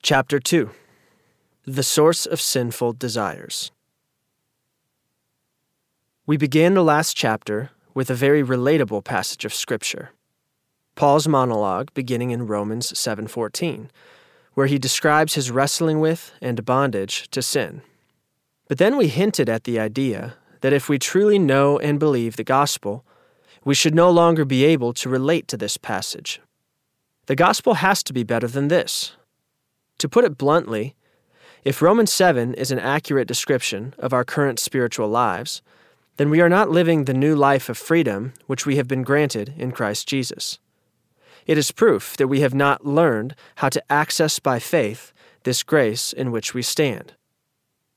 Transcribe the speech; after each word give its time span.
Chapter 0.00 0.38
2 0.38 0.70
The 1.64 1.82
Source 1.82 2.24
of 2.24 2.40
Sinful 2.40 2.92
Desires. 2.94 3.72
We 6.24 6.36
began 6.36 6.74
the 6.74 6.84
last 6.84 7.16
chapter 7.16 7.70
with 7.94 8.08
a 8.08 8.14
very 8.14 8.42
relatable 8.42 9.02
passage 9.02 9.44
of 9.44 9.52
Scripture. 9.52 10.10
Paul's 10.94 11.26
monologue 11.26 11.92
beginning 11.94 12.30
in 12.30 12.46
Romans 12.46 12.96
7:14, 12.96 13.90
where 14.54 14.68
he 14.68 14.78
describes 14.78 15.34
his 15.34 15.50
wrestling 15.50 15.98
with 15.98 16.32
and 16.40 16.64
bondage 16.64 17.28
to 17.30 17.42
sin. 17.42 17.82
But 18.68 18.78
then 18.78 18.96
we 18.96 19.08
hinted 19.08 19.48
at 19.48 19.64
the 19.64 19.80
idea 19.80 20.36
that 20.60 20.72
if 20.72 20.88
we 20.88 21.00
truly 21.00 21.40
know 21.40 21.76
and 21.80 21.98
believe 21.98 22.36
the 22.36 22.44
gospel, 22.44 23.04
we 23.64 23.74
should 23.74 23.96
no 23.96 24.10
longer 24.10 24.44
be 24.44 24.64
able 24.64 24.92
to 24.94 25.08
relate 25.08 25.48
to 25.48 25.56
this 25.56 25.76
passage. 25.76 26.40
The 27.26 27.36
gospel 27.36 27.74
has 27.74 28.04
to 28.04 28.12
be 28.12 28.22
better 28.22 28.46
than 28.46 28.68
this. 28.68 29.16
To 29.98 30.08
put 30.08 30.24
it 30.24 30.38
bluntly, 30.38 30.94
if 31.64 31.82
Romans 31.82 32.12
7 32.12 32.54
is 32.54 32.70
an 32.70 32.78
accurate 32.78 33.28
description 33.28 33.94
of 33.98 34.12
our 34.12 34.24
current 34.24 34.58
spiritual 34.58 35.08
lives, 35.08 35.60
then 36.16 36.30
we 36.30 36.40
are 36.40 36.48
not 36.48 36.70
living 36.70 37.04
the 37.04 37.14
new 37.14 37.34
life 37.34 37.68
of 37.68 37.76
freedom 37.76 38.32
which 38.46 38.64
we 38.64 38.76
have 38.76 38.88
been 38.88 39.02
granted 39.02 39.54
in 39.56 39.72
Christ 39.72 40.08
Jesus. 40.08 40.58
It 41.46 41.58
is 41.58 41.72
proof 41.72 42.16
that 42.16 42.28
we 42.28 42.40
have 42.40 42.54
not 42.54 42.84
learned 42.84 43.34
how 43.56 43.68
to 43.70 43.92
access 43.92 44.38
by 44.38 44.58
faith 44.58 45.12
this 45.44 45.62
grace 45.62 46.12
in 46.12 46.30
which 46.30 46.54
we 46.54 46.62
stand. 46.62 47.14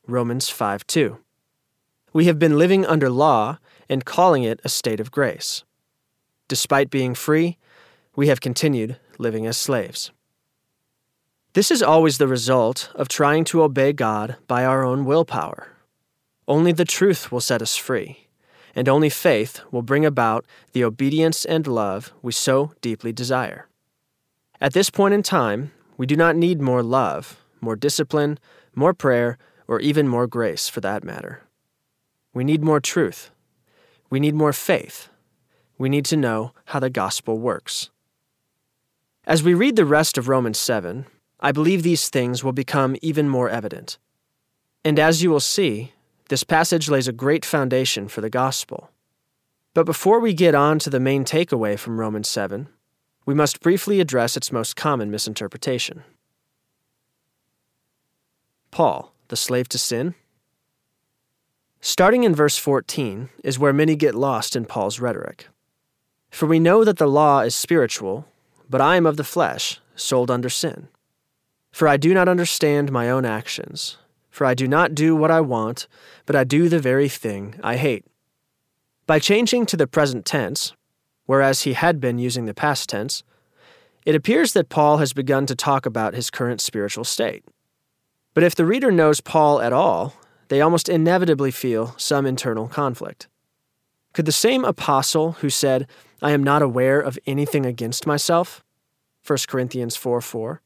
Romans 0.06 0.48
5 0.48 0.86
2. 0.86 1.18
We 2.12 2.24
have 2.26 2.38
been 2.38 2.58
living 2.58 2.84
under 2.86 3.10
law 3.10 3.58
and 3.88 4.04
calling 4.04 4.42
it 4.42 4.60
a 4.64 4.68
state 4.68 5.00
of 5.00 5.10
grace. 5.10 5.64
Despite 6.48 6.90
being 6.90 7.14
free, 7.14 7.58
we 8.16 8.28
have 8.28 8.40
continued 8.40 8.96
living 9.18 9.46
as 9.46 9.56
slaves. 9.56 10.10
This 11.54 11.70
is 11.70 11.82
always 11.82 12.16
the 12.16 12.28
result 12.28 12.90
of 12.94 13.08
trying 13.08 13.44
to 13.44 13.62
obey 13.62 13.92
God 13.92 14.36
by 14.46 14.64
our 14.64 14.82
own 14.82 15.04
willpower. 15.04 15.68
Only 16.48 16.72
the 16.72 16.86
truth 16.86 17.30
will 17.30 17.42
set 17.42 17.60
us 17.60 17.76
free, 17.76 18.28
and 18.74 18.88
only 18.88 19.10
faith 19.10 19.60
will 19.70 19.82
bring 19.82 20.06
about 20.06 20.46
the 20.72 20.82
obedience 20.82 21.44
and 21.44 21.66
love 21.66 22.14
we 22.22 22.32
so 22.32 22.72
deeply 22.80 23.12
desire. 23.12 23.68
At 24.62 24.72
this 24.72 24.88
point 24.88 25.12
in 25.12 25.22
time, 25.22 25.72
we 25.98 26.06
do 26.06 26.16
not 26.16 26.36
need 26.36 26.62
more 26.62 26.82
love, 26.82 27.44
more 27.60 27.76
discipline, 27.76 28.38
more 28.74 28.94
prayer, 28.94 29.36
or 29.68 29.78
even 29.78 30.08
more 30.08 30.26
grace 30.26 30.70
for 30.70 30.80
that 30.80 31.04
matter. 31.04 31.42
We 32.32 32.44
need 32.44 32.62
more 32.62 32.80
truth. 32.80 33.30
We 34.08 34.20
need 34.20 34.34
more 34.34 34.54
faith. 34.54 35.10
We 35.76 35.90
need 35.90 36.06
to 36.06 36.16
know 36.16 36.52
how 36.66 36.80
the 36.80 36.88
gospel 36.88 37.38
works. 37.38 37.90
As 39.26 39.42
we 39.42 39.52
read 39.52 39.76
the 39.76 39.84
rest 39.84 40.16
of 40.16 40.28
Romans 40.28 40.58
7, 40.58 41.04
I 41.44 41.50
believe 41.50 41.82
these 41.82 42.08
things 42.08 42.44
will 42.44 42.52
become 42.52 42.96
even 43.02 43.28
more 43.28 43.50
evident. 43.50 43.98
And 44.84 44.98
as 44.98 45.24
you 45.24 45.30
will 45.30 45.40
see, 45.40 45.92
this 46.28 46.44
passage 46.44 46.88
lays 46.88 47.08
a 47.08 47.12
great 47.12 47.44
foundation 47.44 48.06
for 48.06 48.20
the 48.20 48.30
gospel. 48.30 48.90
But 49.74 49.84
before 49.84 50.20
we 50.20 50.34
get 50.34 50.54
on 50.54 50.78
to 50.78 50.90
the 50.90 51.00
main 51.00 51.24
takeaway 51.24 51.76
from 51.76 51.98
Romans 51.98 52.28
7, 52.28 52.68
we 53.26 53.34
must 53.34 53.60
briefly 53.60 54.00
address 54.00 54.36
its 54.36 54.52
most 54.52 54.76
common 54.76 55.10
misinterpretation. 55.10 56.04
Paul, 58.70 59.12
the 59.28 59.36
slave 59.36 59.68
to 59.70 59.78
sin? 59.78 60.14
Starting 61.80 62.22
in 62.22 62.34
verse 62.34 62.56
14 62.56 63.30
is 63.42 63.58
where 63.58 63.72
many 63.72 63.96
get 63.96 64.14
lost 64.14 64.54
in 64.54 64.64
Paul's 64.64 65.00
rhetoric. 65.00 65.48
For 66.30 66.46
we 66.46 66.60
know 66.60 66.84
that 66.84 66.98
the 66.98 67.08
law 67.08 67.40
is 67.40 67.56
spiritual, 67.56 68.28
but 68.70 68.80
I 68.80 68.94
am 68.94 69.06
of 69.06 69.16
the 69.16 69.24
flesh, 69.24 69.80
sold 69.96 70.30
under 70.30 70.48
sin. 70.48 70.88
For 71.72 71.88
I 71.88 71.96
do 71.96 72.14
not 72.14 72.28
understand 72.28 72.92
my 72.92 73.10
own 73.10 73.24
actions. 73.24 73.96
For 74.30 74.46
I 74.46 74.54
do 74.54 74.68
not 74.68 74.94
do 74.94 75.16
what 75.16 75.30
I 75.30 75.40
want, 75.40 75.88
but 76.26 76.36
I 76.36 76.44
do 76.44 76.68
the 76.68 76.78
very 76.78 77.08
thing 77.08 77.56
I 77.62 77.76
hate. 77.76 78.04
By 79.06 79.18
changing 79.18 79.66
to 79.66 79.76
the 79.76 79.86
present 79.86 80.24
tense, 80.24 80.74
whereas 81.26 81.62
he 81.62 81.72
had 81.72 82.00
been 82.00 82.18
using 82.18 82.46
the 82.46 82.54
past 82.54 82.88
tense, 82.88 83.24
it 84.06 84.14
appears 84.14 84.52
that 84.52 84.68
Paul 84.68 84.98
has 84.98 85.12
begun 85.12 85.46
to 85.46 85.54
talk 85.54 85.86
about 85.86 86.14
his 86.14 86.30
current 86.30 86.60
spiritual 86.60 87.04
state. 87.04 87.44
But 88.34 88.44
if 88.44 88.54
the 88.54 88.64
reader 88.64 88.90
knows 88.90 89.20
Paul 89.20 89.60
at 89.60 89.72
all, 89.72 90.14
they 90.48 90.60
almost 90.60 90.88
inevitably 90.88 91.50
feel 91.50 91.94
some 91.96 92.26
internal 92.26 92.68
conflict. 92.68 93.28
Could 94.12 94.26
the 94.26 94.32
same 94.32 94.64
apostle 94.64 95.32
who 95.32 95.50
said, 95.50 95.86
I 96.20 96.32
am 96.32 96.42
not 96.42 96.62
aware 96.62 97.00
of 97.00 97.18
anything 97.26 97.64
against 97.64 98.06
myself, 98.06 98.62
1 99.26 99.38
Corinthians 99.48 99.96
4 99.96 100.20
4, 100.20 100.62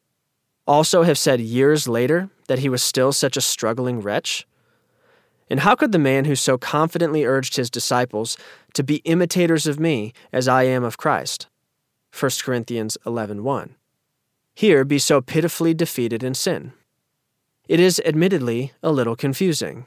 also 0.67 1.03
have 1.03 1.19
said 1.19 1.41
years 1.41 1.87
later 1.89 2.31
that 2.49 2.59
he 2.59 2.69
was 2.69 2.83
still 2.83 3.13
such 3.13 3.37
a 3.37 3.41
struggling 3.41 4.01
wretch? 4.01 4.47
And 5.49 5.61
how 5.61 5.75
could 5.75 5.93
the 5.93 5.99
man 5.99 6.25
who 6.25 6.35
so 6.35 6.59
confidently 6.59 7.25
urged 7.25 7.57
his 7.57 7.71
disciples 7.71 8.37
to 8.75 8.83
be 8.83 8.97
imitators 9.05 9.67
of 9.67 9.79
me 9.79 10.13
as 10.33 10.49
I 10.49 10.65
am 10.65 10.83
of 10.83 10.97
Christ? 10.97 11.47
1 12.11 12.43
Corinthians 12.43 12.99
11:1. 13.07 13.77
Here 14.55 14.85
be 14.85 14.99
so 14.99 15.21
pitifully 15.21 15.75
defeated 15.75 16.25
in 16.25 16.35
sin. 16.35 16.73
It 17.69 17.79
is 17.79 18.01
admittedly 18.05 18.73
a 18.83 18.91
little 18.91 19.17
confusing. 19.17 19.87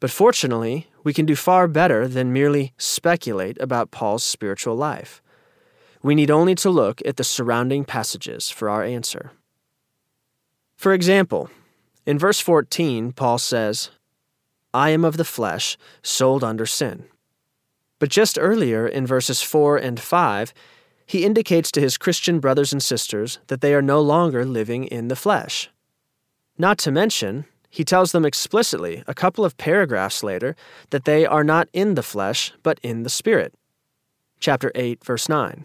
But 0.00 0.10
fortunately, 0.10 0.88
we 1.02 1.12
can 1.12 1.26
do 1.26 1.36
far 1.36 1.68
better 1.68 2.08
than 2.08 2.32
merely 2.32 2.72
speculate 2.78 3.60
about 3.60 3.90
Paul's 3.90 4.24
spiritual 4.24 4.76
life. 4.76 5.22
We 6.02 6.14
need 6.14 6.30
only 6.30 6.54
to 6.56 6.70
look 6.70 7.00
at 7.06 7.16
the 7.16 7.24
surrounding 7.24 7.84
passages 7.84 8.50
for 8.50 8.68
our 8.68 8.82
answer. 8.82 9.32
For 10.76 10.92
example, 10.92 11.50
in 12.06 12.18
verse 12.18 12.40
14, 12.40 13.12
Paul 13.12 13.38
says, 13.38 13.90
I 14.72 14.90
am 14.90 15.04
of 15.04 15.16
the 15.16 15.24
flesh, 15.24 15.78
sold 16.02 16.42
under 16.42 16.66
sin. 16.66 17.04
But 17.98 18.10
just 18.10 18.38
earlier, 18.38 18.86
in 18.86 19.06
verses 19.06 19.40
4 19.40 19.78
and 19.78 20.00
5, 20.00 20.52
he 21.06 21.24
indicates 21.24 21.70
to 21.72 21.80
his 21.80 21.96
Christian 21.96 22.40
brothers 22.40 22.72
and 22.72 22.82
sisters 22.82 23.38
that 23.46 23.60
they 23.60 23.74
are 23.74 23.82
no 23.82 24.00
longer 24.00 24.44
living 24.44 24.84
in 24.84 25.08
the 25.08 25.16
flesh. 25.16 25.70
Not 26.58 26.78
to 26.78 26.90
mention, 26.90 27.46
he 27.70 27.84
tells 27.84 28.12
them 28.12 28.24
explicitly 28.24 29.02
a 29.06 29.14
couple 29.14 29.44
of 29.44 29.56
paragraphs 29.56 30.22
later 30.22 30.54
that 30.90 31.04
they 31.04 31.26
are 31.26 31.44
not 31.44 31.68
in 31.72 31.94
the 31.94 32.02
flesh, 32.02 32.52
but 32.62 32.78
in 32.82 33.02
the 33.02 33.10
Spirit. 33.10 33.54
Chapter 34.40 34.70
8, 34.74 35.04
verse 35.04 35.28
9. 35.28 35.64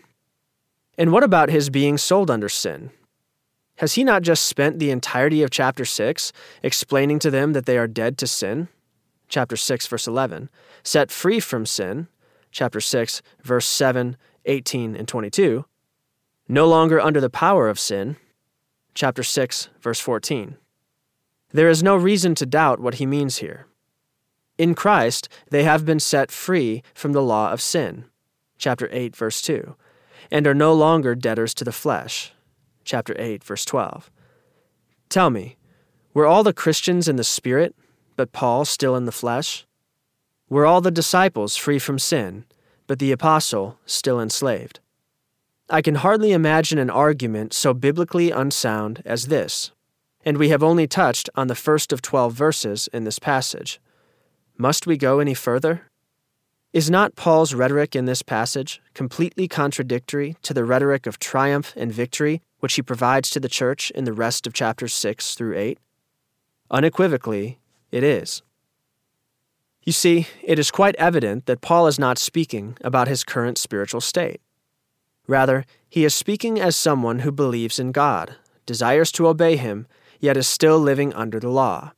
And 0.98 1.12
what 1.12 1.24
about 1.24 1.50
his 1.50 1.69
being 1.69 1.98
sold 1.98 2.31
under 2.31 2.50
sin? 2.50 2.92
Has 3.80 3.94
he 3.94 4.04
not 4.04 4.24
just 4.24 4.46
spent 4.46 4.78
the 4.78 4.92
entirety 4.92 5.42
of 5.42 5.52
chapter 5.52 5.86
6 5.86 6.34
explaining 6.62 7.18
to 7.20 7.32
them 7.32 7.54
that 7.54 7.66
they 7.66 7.78
are 7.78 7.88
dead 7.88 8.18
to 8.18 8.28
sin? 8.28 8.68
Chapter 9.30 9.56
6, 9.56 9.88
verse 9.88 10.06
11. 10.06 10.50
Set 10.84 11.10
free 11.10 11.40
from 11.40 11.66
sin? 11.66 12.10
Chapter 12.52 12.82
6, 12.82 13.22
verse 13.42 13.66
7, 13.66 14.18
18, 14.44 14.98
and 14.98 15.08
22. 15.08 15.64
No 16.50 16.68
longer 16.68 17.00
under 17.00 17.22
the 17.22 17.30
power 17.30 17.70
of 17.70 17.80
sin? 17.80 18.18
Chapter 18.96 19.24
6, 19.24 19.70
verse 19.80 20.02
14. 20.02 20.58
There 21.52 21.70
is 21.70 21.82
no 21.82 21.96
reason 21.96 22.36
to 22.36 22.46
doubt 22.46 22.82
what 22.82 22.96
he 22.96 23.06
means 23.06 23.38
here. 23.38 23.66
In 24.58 24.76
Christ, 24.76 25.30
they 25.52 25.64
have 25.64 25.86
been 25.86 26.02
set 26.02 26.32
free 26.32 26.84
from 26.94 27.14
the 27.14 27.24
law 27.24 27.54
of 27.54 27.62
sin. 27.62 28.04
Chapter 28.58 28.90
8, 28.92 29.16
verse 29.16 29.42
2. 29.42 29.74
And 30.30 30.46
are 30.46 30.54
no 30.54 30.74
longer 30.74 31.16
debtors 31.16 31.54
to 31.54 31.64
the 31.64 31.72
flesh 31.72 32.34
chapter 32.90 33.16
8, 33.20 33.44
verse 33.44 33.66
12. 33.66 34.10
Tell 35.10 35.30
me, 35.30 35.58
were 36.16 36.26
all 36.26 36.44
the 36.44 36.54
Christians 36.54 37.08
in 37.08 37.18
the 37.18 37.24
Spirit, 37.24 37.76
but 38.16 38.32
Paul 38.32 38.66
still 38.66 38.96
in 38.96 39.06
the 39.06 39.12
flesh? 39.12 39.68
Were 40.50 40.66
all 40.66 40.82
the 40.82 40.90
disciples 40.90 41.56
free 41.56 41.78
from 41.78 42.00
sin, 42.00 42.46
but 42.88 42.98
the 42.98 43.12
apostle 43.12 43.78
still 43.86 44.20
enslaved? 44.20 44.80
I 45.70 45.84
can 45.84 45.96
hardly 45.96 46.32
imagine 46.32 46.80
an 46.80 46.90
argument 46.90 47.54
so 47.54 47.76
biblically 47.76 48.32
unsound 48.32 49.04
as 49.06 49.28
this, 49.28 49.72
and 50.26 50.38
we 50.38 50.50
have 50.50 50.63
only 50.63 50.88
touched 50.88 51.30
on 51.36 51.46
the 51.46 51.54
first 51.54 51.94
of 51.94 52.02
12 52.02 52.34
verses 52.34 52.90
in 52.92 53.04
this 53.04 53.19
passage. 53.19 53.80
Must 54.58 54.88
we 54.88 54.98
go 54.98 55.19
any 55.19 55.36
further? 55.36 55.88
Is 56.71 56.88
not 56.88 57.16
Paul's 57.16 57.56
rhetoric 57.56 57.95
in 57.95 58.06
this 58.06 58.21
passage 58.21 58.80
completely 58.94 59.48
contradictory 59.48 60.38
to 60.44 60.54
the 60.54 60.63
rhetoric 60.63 61.07
of 61.07 61.18
triumph 61.18 61.74
and 61.75 61.92
victory 61.92 62.44
which 62.60 62.75
he 62.75 62.83
provides 62.83 63.31
to 63.31 63.39
the 63.39 63.50
church 63.50 63.89
in 63.92 64.04
the 64.04 64.13
rest 64.13 64.45
of 64.45 64.54
chapters 64.54 64.94
6 64.94 65.33
through 65.33 65.57
8? 65.57 65.80
Unequivocally, 66.69 67.57
it 67.89 68.04
is. 68.04 68.44
You 69.83 69.92
see, 69.92 70.27
it 70.44 70.60
is 70.60 70.69
quite 70.69 70.94
evident 70.98 71.48
that 71.48 71.62
Paul 71.62 71.88
is 71.88 71.98
not 71.98 72.19
speaking 72.19 72.77
about 72.81 73.07
his 73.07 73.24
current 73.24 73.57
spiritual 73.57 74.01
state. 74.01 74.39
Rather, 75.25 75.65
he 75.89 76.06
is 76.06 76.13
speaking 76.13 76.60
as 76.60 76.75
someone 76.75 77.19
who 77.19 77.31
believes 77.31 77.80
in 77.80 77.92
God, 77.92 78.36
desires 78.68 79.12
to 79.13 79.27
obey 79.27 79.56
him, 79.56 79.88
yet 80.19 80.38
is 80.38 80.48
still 80.48 80.77
living 80.77 81.15
under 81.15 81.39
the 81.39 81.50
law. 81.50 81.94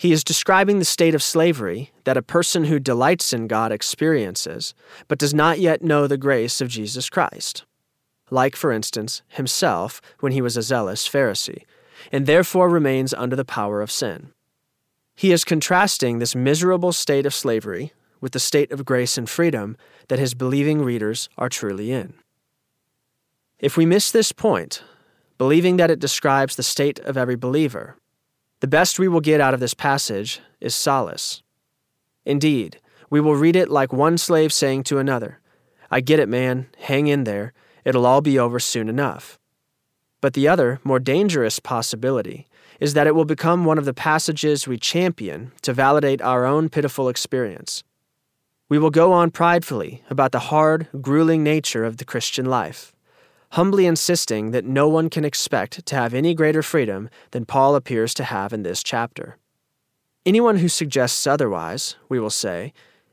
He 0.00 0.12
is 0.12 0.24
describing 0.24 0.78
the 0.78 0.84
state 0.86 1.14
of 1.14 1.22
slavery 1.22 1.92
that 2.04 2.16
a 2.16 2.22
person 2.22 2.64
who 2.64 2.78
delights 2.78 3.34
in 3.34 3.46
God 3.46 3.70
experiences, 3.70 4.74
but 5.08 5.18
does 5.18 5.34
not 5.34 5.58
yet 5.58 5.82
know 5.82 6.06
the 6.06 6.16
grace 6.16 6.62
of 6.62 6.68
Jesus 6.68 7.10
Christ 7.10 7.64
like, 8.30 8.56
for 8.56 8.72
instance, 8.72 9.22
himself 9.28 10.00
when 10.20 10.32
he 10.32 10.40
was 10.40 10.56
a 10.56 10.62
zealous 10.62 11.08
Pharisee, 11.08 11.64
and 12.12 12.26
therefore 12.26 12.68
remains 12.68 13.12
under 13.12 13.36
the 13.36 13.44
power 13.44 13.82
of 13.82 13.90
sin. 13.90 14.32
He 15.14 15.32
is 15.32 15.44
contrasting 15.44 16.18
this 16.18 16.34
miserable 16.34 16.92
state 16.92 17.26
of 17.26 17.34
slavery 17.34 17.92
with 18.20 18.32
the 18.32 18.40
state 18.40 18.72
of 18.72 18.84
grace 18.84 19.18
and 19.18 19.28
freedom 19.28 19.76
that 20.08 20.18
his 20.18 20.34
believing 20.34 20.82
readers 20.82 21.28
are 21.36 21.48
truly 21.48 21.92
in. 21.92 22.14
If 23.58 23.76
we 23.76 23.84
miss 23.84 24.10
this 24.10 24.32
point, 24.32 24.82
believing 25.36 25.76
that 25.76 25.90
it 25.90 25.98
describes 25.98 26.56
the 26.56 26.62
state 26.62 26.98
of 27.00 27.16
every 27.16 27.36
believer, 27.36 27.96
the 28.60 28.68
best 28.68 28.98
we 28.98 29.08
will 29.08 29.20
get 29.20 29.40
out 29.40 29.54
of 29.54 29.60
this 29.60 29.74
passage 29.74 30.40
is 30.60 30.74
solace. 30.74 31.42
Indeed, 32.24 32.78
we 33.08 33.20
will 33.20 33.34
read 33.34 33.56
it 33.56 33.70
like 33.70 33.92
one 33.92 34.18
slave 34.18 34.52
saying 34.52 34.84
to 34.84 34.98
another, 34.98 35.40
I 35.90 36.00
get 36.00 36.20
it, 36.20 36.28
man, 36.28 36.68
hang 36.78 37.08
in 37.08 37.24
there, 37.24 37.52
it'll 37.84 38.06
all 38.06 38.20
be 38.20 38.38
over 38.38 38.60
soon 38.60 38.88
enough. 38.88 39.38
But 40.20 40.34
the 40.34 40.46
other, 40.46 40.78
more 40.84 40.98
dangerous 41.00 41.58
possibility 41.58 42.46
is 42.78 42.94
that 42.94 43.06
it 43.06 43.14
will 43.14 43.24
become 43.24 43.64
one 43.64 43.78
of 43.78 43.84
the 43.84 43.94
passages 43.94 44.68
we 44.68 44.78
champion 44.78 45.52
to 45.62 45.72
validate 45.72 46.22
our 46.22 46.44
own 46.44 46.68
pitiful 46.68 47.08
experience. 47.08 47.82
We 48.68 48.78
will 48.78 48.90
go 48.90 49.12
on 49.12 49.30
pridefully 49.30 50.02
about 50.08 50.32
the 50.32 50.38
hard, 50.38 50.86
grueling 51.00 51.42
nature 51.42 51.84
of 51.84 51.96
the 51.96 52.04
Christian 52.04 52.46
life, 52.46 52.92
humbly 53.52 53.86
insisting 53.86 54.52
that 54.52 54.64
no 54.64 54.88
one 54.88 55.10
can 55.10 55.24
expect 55.24 55.84
to 55.84 55.94
have 55.94 56.14
any 56.14 56.34
greater 56.34 56.62
freedom 56.62 57.08
than 57.32 57.44
Paul 57.44 57.74
appears 57.74 58.14
to 58.14 58.24
have 58.24 58.52
in 58.52 58.62
this 58.62 58.82
chapter. 58.82 59.36
Anyone 60.24 60.58
who 60.58 60.68
suggests 60.68 61.26
otherwise, 61.26 61.96
we 62.08 62.20
will 62.20 62.30
say, 62.30 62.72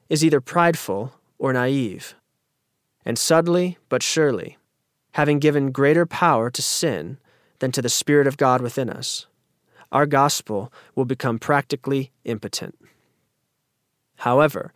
is 0.10 0.24
either 0.24 0.42
prideful 0.42 1.13
or 1.39 1.54
naive. 1.54 2.16
And 3.06 3.18
subtly 3.18 3.78
but 3.89 4.04
surely, 4.04 4.57
having 5.13 5.39
given 5.39 5.72
greater 5.72 6.06
power 6.06 6.50
to 6.51 6.62
sin 6.62 7.18
than 7.60 7.72
to 7.72 7.81
the 7.81 7.90
Spirit 7.90 8.28
of 8.28 8.38
God 8.38 8.62
within 8.62 8.90
us, 8.90 9.25
our 9.92 10.06
gospel 10.06 10.72
will 10.95 11.06
become 11.06 11.40
practically 11.40 12.12
impotent. 12.25 12.78
However, 14.18 14.74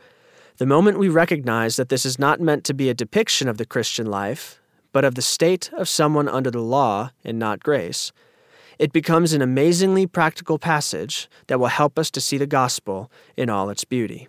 the 0.58 0.66
moment 0.66 1.00
we 1.00 1.10
recognize 1.10 1.76
that 1.76 1.90
this 1.90 2.06
is 2.06 2.18
not 2.18 2.40
meant 2.40 2.64
to 2.66 2.74
be 2.74 2.90
a 2.90 2.94
depiction 2.94 3.48
of 3.48 3.58
the 3.58 3.66
Christian 3.66 4.06
life, 4.06 4.61
but 4.92 5.06
of 5.06 5.16
the 5.16 5.22
state 5.22 5.72
of 5.74 5.88
someone 5.90 6.28
under 6.28 6.52
the 6.52 6.62
law 6.62 7.12
and 7.24 7.40
not 7.40 7.64
grace, 7.64 8.12
it 8.80 8.92
becomes 8.92 9.34
an 9.34 9.42
amazingly 9.42 10.08
practical 10.08 10.58
passage 10.58 11.30
that 11.48 11.60
will 11.60 11.68
help 11.68 12.00
us 12.00 12.10
to 12.12 12.22
see 12.22 12.38
the 12.38 12.48
gospel 12.48 13.12
in 13.38 13.50
all 13.50 13.70
its 13.70 13.86
beauty. 13.86 14.28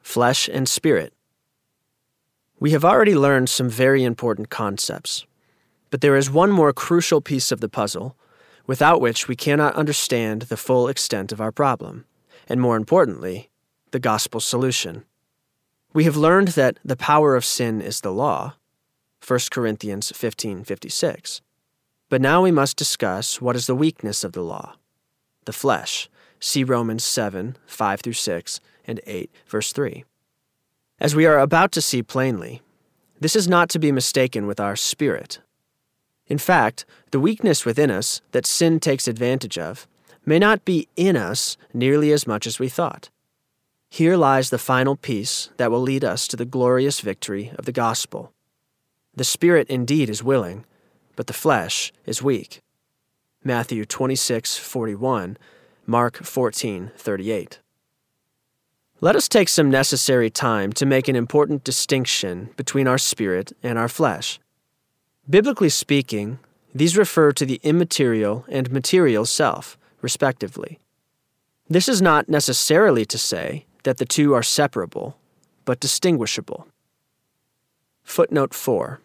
Flesh 0.00 0.48
and 0.48 0.68
Spirit 0.68 1.12
we 2.60 2.72
have 2.72 2.84
already 2.84 3.14
learned 3.14 3.48
some 3.48 3.68
very 3.68 4.02
important 4.02 4.50
concepts, 4.50 5.24
but 5.90 6.00
there 6.00 6.16
is 6.16 6.28
one 6.28 6.50
more 6.50 6.72
crucial 6.72 7.20
piece 7.20 7.52
of 7.52 7.60
the 7.60 7.68
puzzle, 7.68 8.16
without 8.66 9.00
which 9.00 9.28
we 9.28 9.36
cannot 9.36 9.76
understand 9.76 10.42
the 10.42 10.56
full 10.56 10.88
extent 10.88 11.30
of 11.30 11.40
our 11.40 11.52
problem, 11.52 12.04
and 12.48 12.60
more 12.60 12.76
importantly, 12.76 13.48
the 13.92 14.00
gospel 14.00 14.40
solution. 14.40 15.04
We 15.94 16.04
have 16.04 16.16
learned 16.16 16.48
that 16.48 16.78
the 16.84 16.96
power 16.96 17.34
of 17.34 17.44
sin 17.44 17.80
is 17.80 18.00
the 18.00 18.12
law, 18.12 18.54
1 19.26 19.50
Corinthians 19.50 20.12
15:56. 20.12 21.40
But 22.08 22.20
now 22.20 22.42
we 22.42 22.50
must 22.50 22.76
discuss 22.76 23.40
what 23.40 23.56
is 23.56 23.66
the 23.66 23.74
weakness 23.74 24.24
of 24.24 24.32
the 24.32 24.42
law, 24.42 24.76
the 25.44 25.52
flesh. 25.52 26.08
See 26.40 26.62
Romans 26.62 27.04
7, 27.04 27.56
5 27.66 28.00
through 28.00 28.12
6, 28.12 28.60
and 28.86 29.00
8, 29.06 29.30
verse 29.46 29.72
3. 29.72 30.04
As 31.00 31.14
we 31.14 31.26
are 31.26 31.38
about 31.38 31.72
to 31.72 31.82
see 31.82 32.02
plainly, 32.02 32.62
this 33.20 33.34
is 33.34 33.48
not 33.48 33.68
to 33.70 33.78
be 33.78 33.90
mistaken 33.90 34.46
with 34.46 34.60
our 34.60 34.76
spirit. 34.76 35.40
In 36.26 36.38
fact, 36.38 36.84
the 37.10 37.20
weakness 37.20 37.64
within 37.64 37.90
us 37.90 38.20
that 38.32 38.46
sin 38.46 38.78
takes 38.78 39.08
advantage 39.08 39.58
of 39.58 39.88
may 40.24 40.38
not 40.38 40.64
be 40.64 40.86
in 40.96 41.16
us 41.16 41.56
nearly 41.72 42.12
as 42.12 42.26
much 42.26 42.46
as 42.46 42.58
we 42.58 42.68
thought. 42.68 43.10
Here 43.90 44.16
lies 44.16 44.50
the 44.50 44.58
final 44.58 44.96
piece 44.96 45.50
that 45.56 45.70
will 45.70 45.80
lead 45.80 46.04
us 46.04 46.28
to 46.28 46.36
the 46.36 46.44
glorious 46.44 47.00
victory 47.00 47.52
of 47.58 47.64
the 47.64 47.72
gospel. 47.72 48.32
The 49.14 49.24
spirit 49.24 49.68
indeed 49.68 50.08
is 50.10 50.22
willing, 50.22 50.64
but 51.16 51.26
the 51.26 51.32
flesh 51.32 51.92
is 52.06 52.22
weak. 52.22 52.60
Matthew 53.42 53.84
26:41, 53.84 55.36
Mark 55.86 56.18
14:38. 56.18 57.58
Let 59.00 59.16
us 59.16 59.28
take 59.28 59.48
some 59.48 59.70
necessary 59.70 60.28
time 60.28 60.72
to 60.72 60.84
make 60.84 61.08
an 61.08 61.16
important 61.16 61.64
distinction 61.64 62.50
between 62.56 62.86
our 62.86 62.98
spirit 62.98 63.52
and 63.62 63.78
our 63.78 63.88
flesh. 63.88 64.38
Biblically 65.30 65.68
speaking, 65.70 66.40
these 66.74 66.96
refer 66.96 67.32
to 67.32 67.46
the 67.46 67.60
immaterial 67.62 68.44
and 68.48 68.70
material 68.70 69.24
self, 69.24 69.78
respectively. 70.02 70.78
This 71.70 71.88
is 71.88 72.02
not 72.02 72.28
necessarily 72.28 73.04
to 73.06 73.18
say 73.18 73.66
that 73.88 73.96
the 73.96 74.04
two 74.04 74.34
are 74.34 74.42
separable, 74.42 75.16
but 75.64 75.80
distinguishable. 75.80 76.68
Footnote 78.04 78.54
4 78.54 79.00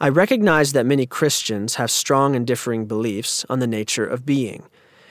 I 0.00 0.08
recognize 0.08 0.72
that 0.72 0.86
many 0.86 1.06
Christians 1.06 1.76
have 1.76 1.90
strong 1.90 2.36
and 2.36 2.46
differing 2.46 2.86
beliefs 2.86 3.46
on 3.48 3.58
the 3.58 3.66
nature 3.66 4.06
of 4.06 4.26
being 4.26 4.64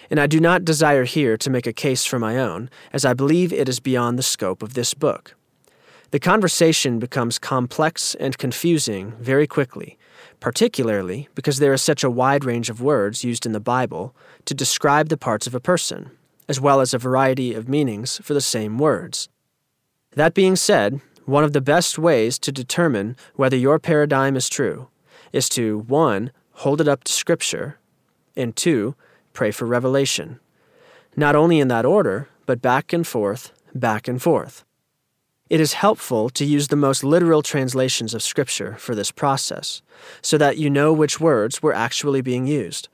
and 0.09 0.19
I 0.19 0.27
do 0.27 0.39
not 0.39 0.65
desire 0.65 1.03
here 1.03 1.37
to 1.37 1.49
make 1.49 1.67
a 1.67 1.73
case 1.73 2.05
for 2.05 2.19
my 2.19 2.37
own, 2.37 2.69
as 2.93 3.05
I 3.05 3.13
believe 3.13 3.51
it 3.51 3.67
is 3.69 3.79
beyond 3.79 4.17
the 4.17 4.23
scope 4.23 4.63
of 4.63 4.73
this 4.73 4.93
book. 4.93 5.35
The 6.11 6.19
conversation 6.19 6.99
becomes 6.99 7.37
complex 7.37 8.15
and 8.15 8.37
confusing 8.37 9.13
very 9.19 9.45
quickly, 9.45 9.97
particularly 10.39 11.27
because 11.35 11.59
there 11.59 11.73
is 11.73 11.81
such 11.81 12.03
a 12.03 12.09
wide 12.09 12.45
range 12.45 12.69
of 12.69 12.81
words 12.81 13.25
used 13.25 13.45
in 13.45 13.51
the 13.51 13.59
Bible 13.59 14.15
to 14.45 14.53
describe 14.53 15.09
the 15.09 15.17
parts 15.17 15.47
of 15.47 15.55
a 15.55 15.59
person, 15.59 16.11
as 16.47 16.59
well 16.59 16.81
as 16.81 16.93
a 16.93 16.97
variety 16.97 17.53
of 17.53 17.69
meanings 17.69 18.19
for 18.23 18.33
the 18.33 18.41
same 18.41 18.77
words. 18.77 19.29
That 20.11 20.33
being 20.33 20.55
said, 20.55 21.01
one 21.25 21.43
of 21.43 21.53
the 21.53 21.61
best 21.61 21.99
ways 21.99 22.39
to 22.39 22.51
determine 22.51 23.17
whether 23.35 23.57
your 23.57 23.79
paradigm 23.79 24.35
is 24.35 24.49
true 24.49 24.87
is 25.33 25.49
to 25.49 25.79
1. 25.79 26.31
hold 26.53 26.81
it 26.81 26.87
up 26.87 27.03
to 27.03 27.11
Scripture, 27.11 27.77
and 28.35 28.55
2 28.55 28.95
pray 29.33 29.51
for 29.51 29.65
revelation. 29.65 30.39
Not 31.15 31.35
only 31.35 31.59
in 31.59 31.67
that 31.67 31.85
order, 31.85 32.29
but 32.45 32.61
back 32.61 32.93
and 32.93 33.05
forth, 33.05 33.51
back 33.75 34.07
and 34.07 34.21
forth. 34.21 34.63
It 35.49 35.59
is 35.59 35.73
helpful 35.73 36.29
to 36.31 36.45
use 36.45 36.67
the 36.67 36.75
most 36.75 37.03
literal 37.03 37.41
translations 37.41 38.13
of 38.13 38.23
Scripture 38.23 38.75
for 38.77 38.95
this 38.95 39.11
process, 39.11 39.81
so 40.21 40.37
that 40.37 40.57
you 40.57 40.69
know 40.69 40.91
which 40.93 41.19
words 41.19 41.61
were 41.61 41.73
actually 41.73 42.21
being 42.21 42.47
used. 42.47 42.89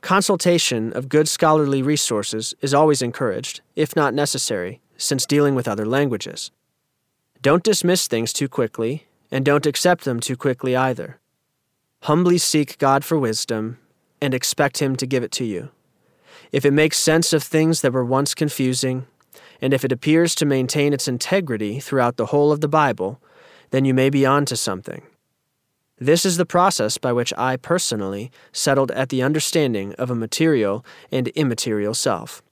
Consultation 0.00 0.92
of 0.94 1.08
good 1.08 1.28
scholarly 1.28 1.82
resources 1.82 2.54
is 2.62 2.72
always 2.72 3.02
encouraged, 3.02 3.60
if 3.76 3.94
not 3.94 4.14
necessary, 4.14 4.80
since 4.96 5.26
dealing 5.26 5.54
with 5.54 5.68
other 5.68 5.84
languages. 5.84 6.50
Don't 7.42 7.62
dismiss 7.62 8.06
things 8.06 8.32
too 8.32 8.48
quickly, 8.48 9.06
and 9.30 9.44
don't 9.44 9.66
accept 9.66 10.04
them 10.04 10.18
too 10.20 10.36
quickly 10.36 10.74
either. 10.74 11.18
Humbly 12.02 12.38
seek 12.38 12.78
God 12.78 13.04
for 13.04 13.18
wisdom 13.18 13.78
and 14.22 14.32
expect 14.32 14.78
Him 14.78 14.96
to 14.96 15.06
give 15.06 15.22
it 15.22 15.32
to 15.32 15.44
you. 15.44 15.68
If 16.50 16.64
it 16.64 16.72
makes 16.72 16.96
sense 16.98 17.32
of 17.32 17.42
things 17.42 17.82
that 17.82 17.92
were 17.92 18.04
once 18.04 18.34
confusing, 18.34 19.06
and 19.60 19.74
if 19.74 19.84
it 19.84 19.92
appears 19.92 20.34
to 20.36 20.46
maintain 20.46 20.92
its 20.92 21.08
integrity 21.08 21.78
throughout 21.78 22.16
the 22.16 22.26
whole 22.26 22.52
of 22.52 22.60
the 22.60 22.68
Bible, 22.68 23.20
then 23.70 23.84
you 23.84 23.94
may 23.94 24.10
be 24.10 24.24
on 24.24 24.46
to 24.46 24.56
something. 24.56 25.02
This 26.00 26.24
is 26.24 26.38
the 26.38 26.46
process 26.46 26.96
by 26.96 27.12
which 27.12 27.32
I 27.36 27.56
personally 27.56 28.32
settled 28.52 28.90
at 28.92 29.10
the 29.10 29.22
understanding 29.22 29.94
of 29.94 30.10
a 30.10 30.14
material 30.14 30.82
and 31.12 31.28
immaterial 31.28 31.92
self. 31.92 32.42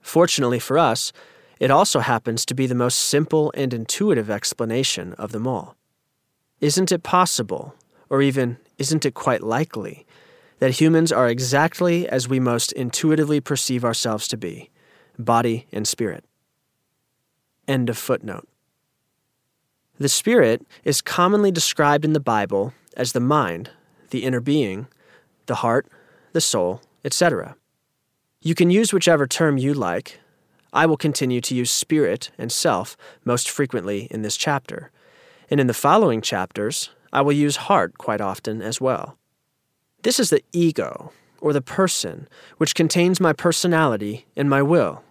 Fortunately 0.00 0.60
for 0.60 0.78
us, 0.78 1.12
it 1.58 1.72
also 1.72 1.98
happens 1.98 2.46
to 2.46 2.54
be 2.54 2.68
the 2.68 2.74
most 2.76 2.96
simple 2.96 3.52
and 3.56 3.74
intuitive 3.74 4.30
explanation 4.30 5.14
of 5.14 5.32
them 5.32 5.48
all. 5.48 5.76
Isn't 6.60 6.92
it 6.92 7.02
possible, 7.02 7.74
or 8.08 8.22
even 8.22 8.56
isn't 8.78 9.04
it 9.04 9.14
quite 9.14 9.42
likely, 9.42 10.06
that 10.60 10.80
humans 10.80 11.10
are 11.10 11.28
exactly 11.28 12.08
as 12.08 12.28
we 12.28 12.38
most 12.38 12.70
intuitively 12.72 13.40
perceive 13.40 13.84
ourselves 13.84 14.28
to 14.28 14.36
be 14.36 14.70
body 15.18 15.66
and 15.72 15.86
spirit. 15.86 16.24
End 17.66 17.90
of 17.90 17.98
footnote. 17.98 18.48
The 20.00 20.08
spirit 20.08 20.66
is 20.82 21.02
commonly 21.02 21.50
described 21.50 22.06
in 22.06 22.14
the 22.14 22.20
Bible 22.20 22.72
as 22.96 23.12
the 23.12 23.20
mind, 23.20 23.68
the 24.08 24.24
inner 24.24 24.40
being, 24.40 24.86
the 25.44 25.56
heart, 25.56 25.88
the 26.32 26.40
soul, 26.40 26.80
etc. 27.04 27.54
You 28.40 28.54
can 28.54 28.70
use 28.70 28.94
whichever 28.94 29.26
term 29.26 29.58
you 29.58 29.74
like. 29.74 30.18
I 30.72 30.86
will 30.86 30.96
continue 30.96 31.42
to 31.42 31.54
use 31.54 31.70
spirit 31.70 32.30
and 32.38 32.50
self 32.50 32.96
most 33.26 33.50
frequently 33.50 34.08
in 34.10 34.22
this 34.22 34.38
chapter, 34.38 34.90
and 35.50 35.60
in 35.60 35.66
the 35.66 35.74
following 35.74 36.22
chapters, 36.22 36.88
I 37.12 37.20
will 37.20 37.34
use 37.34 37.68
heart 37.68 37.98
quite 37.98 38.22
often 38.22 38.62
as 38.62 38.80
well. 38.80 39.18
This 40.02 40.18
is 40.18 40.30
the 40.30 40.42
ego, 40.50 41.12
or 41.42 41.52
the 41.52 41.60
person, 41.60 42.26
which 42.56 42.74
contains 42.74 43.20
my 43.20 43.34
personality 43.34 44.24
and 44.34 44.48
my 44.48 44.62
will. 44.62 45.04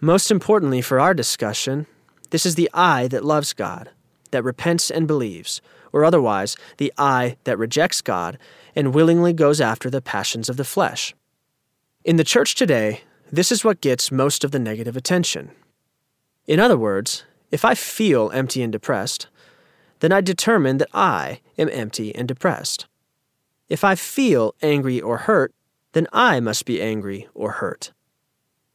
Most 0.00 0.30
importantly 0.30 0.80
for 0.80 0.98
our 0.98 1.12
discussion, 1.12 1.86
this 2.30 2.46
is 2.46 2.54
the 2.54 2.70
I 2.72 3.06
that 3.08 3.22
loves 3.22 3.52
God, 3.52 3.90
that 4.30 4.44
repents 4.44 4.90
and 4.90 5.06
believes, 5.06 5.60
or 5.92 6.04
otherwise, 6.04 6.56
the 6.76 6.92
I 6.98 7.36
that 7.44 7.58
rejects 7.58 8.00
God 8.00 8.38
and 8.74 8.94
willingly 8.94 9.32
goes 9.32 9.60
after 9.60 9.90
the 9.90 10.02
passions 10.02 10.48
of 10.48 10.56
the 10.56 10.64
flesh. 10.64 11.14
In 12.04 12.16
the 12.16 12.24
church 12.24 12.54
today, 12.54 13.02
this 13.30 13.52
is 13.52 13.64
what 13.64 13.80
gets 13.80 14.12
most 14.12 14.44
of 14.44 14.50
the 14.50 14.58
negative 14.58 14.96
attention. 14.96 15.50
In 16.46 16.60
other 16.60 16.78
words, 16.78 17.24
if 17.50 17.64
I 17.64 17.74
feel 17.74 18.30
empty 18.32 18.62
and 18.62 18.72
depressed, 18.72 19.28
then 20.00 20.12
I 20.12 20.20
determine 20.20 20.78
that 20.78 20.88
I 20.94 21.40
am 21.58 21.68
empty 21.70 22.14
and 22.14 22.28
depressed. 22.28 22.86
If 23.68 23.84
I 23.84 23.94
feel 23.94 24.54
angry 24.62 25.00
or 25.00 25.18
hurt, 25.18 25.52
then 25.92 26.06
I 26.12 26.40
must 26.40 26.64
be 26.64 26.80
angry 26.80 27.28
or 27.34 27.52
hurt. 27.52 27.92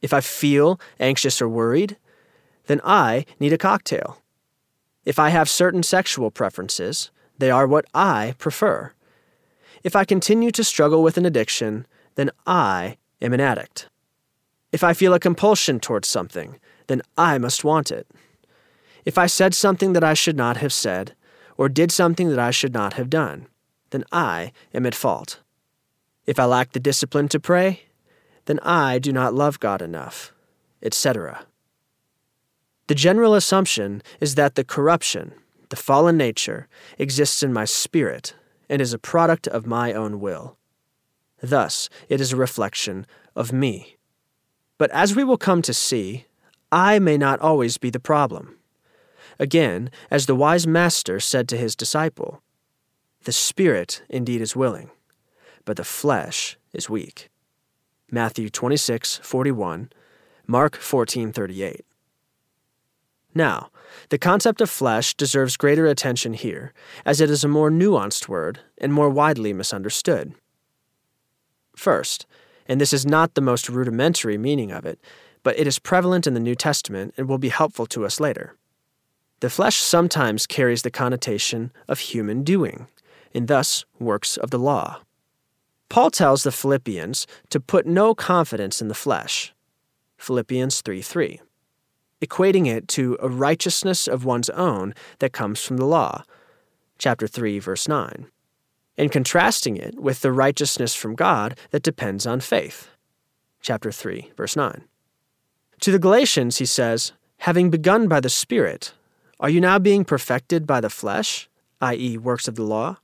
If 0.02 0.12
I 0.12 0.20
feel 0.20 0.78
anxious 1.00 1.40
or 1.40 1.48
worried, 1.48 1.96
then 2.66 2.80
I 2.84 3.24
need 3.40 3.52
a 3.52 3.58
cocktail. 3.58 4.18
If 5.04 5.18
I 5.18 5.28
have 5.30 5.48
certain 5.48 5.82
sexual 5.82 6.30
preferences, 6.30 7.10
they 7.38 7.50
are 7.50 7.66
what 7.66 7.86
I 7.92 8.34
prefer. 8.38 8.92
If 9.82 9.94
I 9.94 10.04
continue 10.04 10.50
to 10.52 10.64
struggle 10.64 11.02
with 11.02 11.18
an 11.18 11.26
addiction, 11.26 11.86
then 12.14 12.30
I 12.46 12.96
am 13.20 13.32
an 13.32 13.40
addict. 13.40 13.88
If 14.72 14.82
I 14.82 14.94
feel 14.94 15.14
a 15.14 15.20
compulsion 15.20 15.78
towards 15.78 16.08
something, 16.08 16.58
then 16.86 17.02
I 17.18 17.38
must 17.38 17.64
want 17.64 17.90
it. 17.90 18.06
If 19.04 19.18
I 19.18 19.26
said 19.26 19.54
something 19.54 19.92
that 19.92 20.04
I 20.04 20.14
should 20.14 20.36
not 20.36 20.56
have 20.56 20.72
said, 20.72 21.14
or 21.56 21.68
did 21.68 21.92
something 21.92 22.30
that 22.30 22.38
I 22.38 22.50
should 22.50 22.72
not 22.72 22.94
have 22.94 23.10
done, 23.10 23.46
then 23.90 24.04
I 24.10 24.52
am 24.72 24.86
at 24.86 24.94
fault. 24.94 25.40
If 26.26 26.38
I 26.38 26.46
lack 26.46 26.72
the 26.72 26.80
discipline 26.80 27.28
to 27.28 27.38
pray, 27.38 27.82
then 28.46 28.58
I 28.60 28.98
do 28.98 29.12
not 29.12 29.34
love 29.34 29.60
God 29.60 29.82
enough, 29.82 30.32
etc. 30.82 31.46
The 32.86 32.94
general 32.94 33.34
assumption 33.34 34.02
is 34.20 34.34
that 34.34 34.56
the 34.56 34.64
corruption, 34.64 35.32
the 35.70 35.76
fallen 35.76 36.16
nature, 36.16 36.68
exists 36.98 37.42
in 37.42 37.52
my 37.52 37.64
spirit 37.64 38.34
and 38.68 38.82
is 38.82 38.92
a 38.92 38.98
product 38.98 39.48
of 39.48 39.66
my 39.66 39.92
own 39.92 40.20
will. 40.20 40.56
Thus, 41.42 41.88
it 42.08 42.20
is 42.20 42.32
a 42.32 42.36
reflection 42.36 43.06
of 43.34 43.52
me. 43.52 43.96
But 44.76 44.90
as 44.90 45.16
we 45.16 45.24
will 45.24 45.38
come 45.38 45.62
to 45.62 45.74
see, 45.74 46.26
I 46.70 46.98
may 46.98 47.16
not 47.16 47.40
always 47.40 47.78
be 47.78 47.90
the 47.90 48.00
problem. 48.00 48.56
Again, 49.38 49.90
as 50.10 50.26
the 50.26 50.34
wise 50.34 50.66
master 50.66 51.20
said 51.20 51.48
to 51.48 51.56
his 51.56 51.74
disciple, 51.74 52.42
the 53.24 53.32
spirit 53.32 54.02
indeed 54.10 54.40
is 54.40 54.54
willing, 54.54 54.90
but 55.64 55.76
the 55.76 55.84
flesh 55.84 56.58
is 56.72 56.90
weak. 56.90 57.30
Matthew 58.10 58.50
26:41, 58.50 59.90
Mark 60.46 60.76
14:38. 60.76 61.80
Now, 63.34 63.70
the 64.10 64.18
concept 64.18 64.60
of 64.60 64.70
flesh 64.70 65.14
deserves 65.14 65.56
greater 65.56 65.86
attention 65.86 66.34
here, 66.34 66.72
as 67.04 67.20
it 67.20 67.30
is 67.30 67.44
a 67.44 67.48
more 67.48 67.70
nuanced 67.70 68.28
word 68.28 68.60
and 68.78 68.92
more 68.92 69.10
widely 69.10 69.52
misunderstood. 69.52 70.34
First, 71.76 72.26
and 72.66 72.80
this 72.80 72.92
is 72.92 73.04
not 73.04 73.34
the 73.34 73.40
most 73.40 73.68
rudimentary 73.68 74.38
meaning 74.38 74.70
of 74.70 74.86
it, 74.86 75.00
but 75.42 75.58
it 75.58 75.66
is 75.66 75.78
prevalent 75.78 76.26
in 76.26 76.34
the 76.34 76.40
New 76.40 76.54
Testament 76.54 77.14
and 77.16 77.28
will 77.28 77.38
be 77.38 77.48
helpful 77.48 77.86
to 77.86 78.06
us 78.06 78.20
later. 78.20 78.56
The 79.40 79.50
flesh 79.50 79.76
sometimes 79.76 80.46
carries 80.46 80.82
the 80.82 80.90
connotation 80.90 81.72
of 81.88 81.98
human 81.98 82.44
doing, 82.44 82.86
and 83.34 83.48
thus 83.48 83.84
works 83.98 84.36
of 84.36 84.50
the 84.50 84.58
law. 84.58 85.00
Paul 85.88 86.10
tells 86.10 86.44
the 86.44 86.52
Philippians 86.52 87.26
to 87.50 87.60
put 87.60 87.86
no 87.86 88.14
confidence 88.14 88.80
in 88.80 88.88
the 88.88 88.94
flesh. 88.94 89.52
Philippians 90.16 90.80
3 90.80 91.02
3 91.02 91.40
equating 92.24 92.66
it 92.66 92.88
to 92.88 93.16
a 93.20 93.28
righteousness 93.28 94.06
of 94.08 94.24
one's 94.24 94.50
own 94.50 94.94
that 95.18 95.32
comes 95.32 95.62
from 95.62 95.76
the 95.76 95.86
law, 95.86 96.22
chapter 96.98 97.26
3, 97.26 97.58
verse 97.58 97.88
9, 97.88 98.26
and 98.96 99.12
contrasting 99.12 99.76
it 99.76 99.98
with 99.98 100.20
the 100.20 100.32
righteousness 100.32 100.94
from 100.94 101.14
God 101.14 101.58
that 101.70 101.82
depends 101.82 102.26
on 102.26 102.40
faith, 102.40 102.88
chapter 103.60 103.90
3, 103.90 104.32
verse 104.36 104.56
9. 104.56 104.84
To 105.80 105.92
the 105.92 105.98
Galatians, 105.98 106.58
he 106.58 106.66
says, 106.66 107.12
Having 107.38 107.70
begun 107.70 108.08
by 108.08 108.20
the 108.20 108.30
Spirit, 108.30 108.94
are 109.40 109.50
you 109.50 109.60
now 109.60 109.78
being 109.78 110.04
perfected 110.04 110.66
by 110.66 110.80
the 110.80 110.88
flesh, 110.88 111.48
i.e., 111.80 112.16
works 112.16 112.48
of 112.48 112.54
the 112.54 112.62
law? 112.62 112.98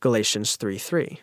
Galatians 0.00 0.56
3 0.56 0.78
3. 0.78 1.20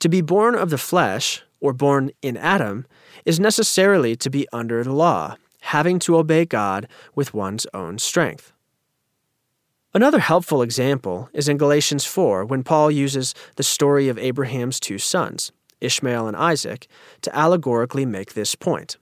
To 0.00 0.08
be 0.08 0.20
born 0.20 0.54
of 0.54 0.70
the 0.70 0.78
flesh, 0.78 1.42
or 1.60 1.72
born 1.72 2.10
in 2.22 2.36
Adam, 2.36 2.86
is 3.24 3.40
necessarily 3.40 4.14
to 4.16 4.30
be 4.30 4.46
under 4.52 4.84
the 4.84 4.92
law, 4.92 5.36
having 5.60 5.98
to 6.00 6.16
obey 6.16 6.44
God 6.44 6.88
with 7.14 7.34
one's 7.34 7.66
own 7.74 7.98
strength. 7.98 8.52
Another 9.94 10.18
helpful 10.18 10.62
example 10.62 11.30
is 11.32 11.48
in 11.48 11.56
Galatians 11.56 12.04
4 12.04 12.44
when 12.44 12.62
Paul 12.62 12.90
uses 12.90 13.34
the 13.56 13.62
story 13.62 14.08
of 14.08 14.18
Abraham's 14.18 14.78
two 14.78 14.98
sons, 14.98 15.50
Ishmael 15.80 16.26
and 16.28 16.36
Isaac, 16.36 16.86
to 17.22 17.34
allegorically 17.36 18.04
make 18.04 18.34
this 18.34 18.54
point. 18.54 18.98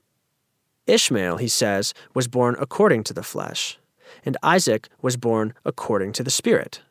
Ishmael, 0.87 1.37
he 1.37 1.49
says, 1.49 1.93
was 2.13 2.29
born 2.29 2.55
according 2.59 3.03
to 3.05 3.13
the 3.13 3.23
flesh, 3.23 3.77
and 4.23 4.37
Isaac 4.41 4.87
was 5.01 5.17
born 5.17 5.53
according 5.65 6.13
to 6.13 6.23
the 6.23 6.31
Spirit. 6.31 6.81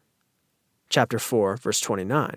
Chapter 0.91 1.19
4, 1.19 1.57
verse 1.57 1.81
29. 1.81 2.37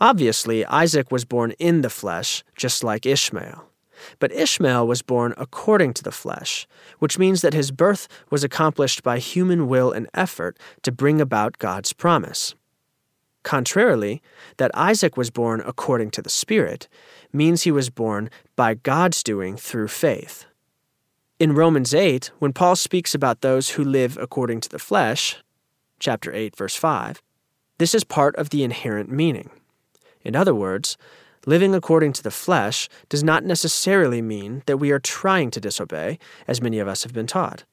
Obviously, 0.00 0.66
Isaac 0.66 1.10
was 1.10 1.24
born 1.24 1.52
in 1.52 1.80
the 1.80 1.90
flesh, 1.90 2.44
just 2.56 2.84
like 2.84 3.06
Ishmael. 3.06 3.70
But 4.18 4.32
Ishmael 4.32 4.86
was 4.86 5.02
born 5.02 5.34
according 5.36 5.94
to 5.94 6.02
the 6.02 6.12
flesh, 6.12 6.66
which 6.98 7.18
means 7.18 7.42
that 7.42 7.54
his 7.54 7.70
birth 7.70 8.08
was 8.30 8.44
accomplished 8.44 9.02
by 9.02 9.18
human 9.18 9.68
will 9.68 9.92
and 9.92 10.08
effort 10.14 10.58
to 10.82 10.92
bring 10.92 11.20
about 11.20 11.58
God's 11.58 11.92
promise. 11.92 12.54
Contrarily, 13.42 14.22
that 14.56 14.72
Isaac 14.74 15.16
was 15.16 15.30
born 15.30 15.62
according 15.64 16.10
to 16.12 16.22
the 16.22 16.30
Spirit 16.30 16.88
means 17.32 17.62
he 17.62 17.70
was 17.70 17.90
born 17.90 18.28
by 18.56 18.74
God's 18.74 19.22
doing 19.22 19.56
through 19.56 19.88
faith. 19.88 20.46
In 21.38 21.54
Romans 21.54 21.94
8, 21.94 22.30
when 22.38 22.52
Paul 22.52 22.74
speaks 22.76 23.14
about 23.14 23.42
those 23.42 23.70
who 23.70 23.84
live 23.84 24.18
according 24.20 24.62
to 24.62 24.68
the 24.68 24.78
flesh, 24.78 25.36
chapter 26.00 26.32
8, 26.32 26.56
verse 26.56 26.74
5, 26.74 27.22
this 27.78 27.94
is 27.94 28.04
part 28.04 28.34
of 28.36 28.50
the 28.50 28.64
inherent 28.64 29.10
meaning. 29.10 29.50
In 30.22 30.34
other 30.34 30.54
words, 30.54 30.96
living 31.46 31.74
according 31.74 32.12
to 32.12 32.22
the 32.22 32.30
flesh 32.30 32.88
does 33.08 33.24
not 33.24 33.44
necessarily 33.44 34.20
mean 34.20 34.62
that 34.66 34.76
we 34.76 34.90
are 34.90 34.98
trying 34.98 35.50
to 35.52 35.60
disobey, 35.60 36.18
as 36.46 36.60
many 36.60 36.78
of 36.78 36.88
us 36.88 37.04
have 37.04 37.14
been 37.14 37.26
taught. 37.26 37.64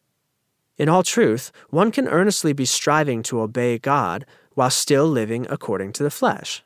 In 0.77 0.87
all 0.87 1.03
truth, 1.03 1.51
one 1.69 1.91
can 1.91 2.07
earnestly 2.07 2.53
be 2.53 2.65
striving 2.65 3.21
to 3.23 3.41
obey 3.41 3.77
God 3.77 4.25
while 4.53 4.69
still 4.69 5.07
living 5.07 5.45
according 5.49 5.91
to 5.93 6.03
the 6.03 6.09
flesh. 6.09 6.63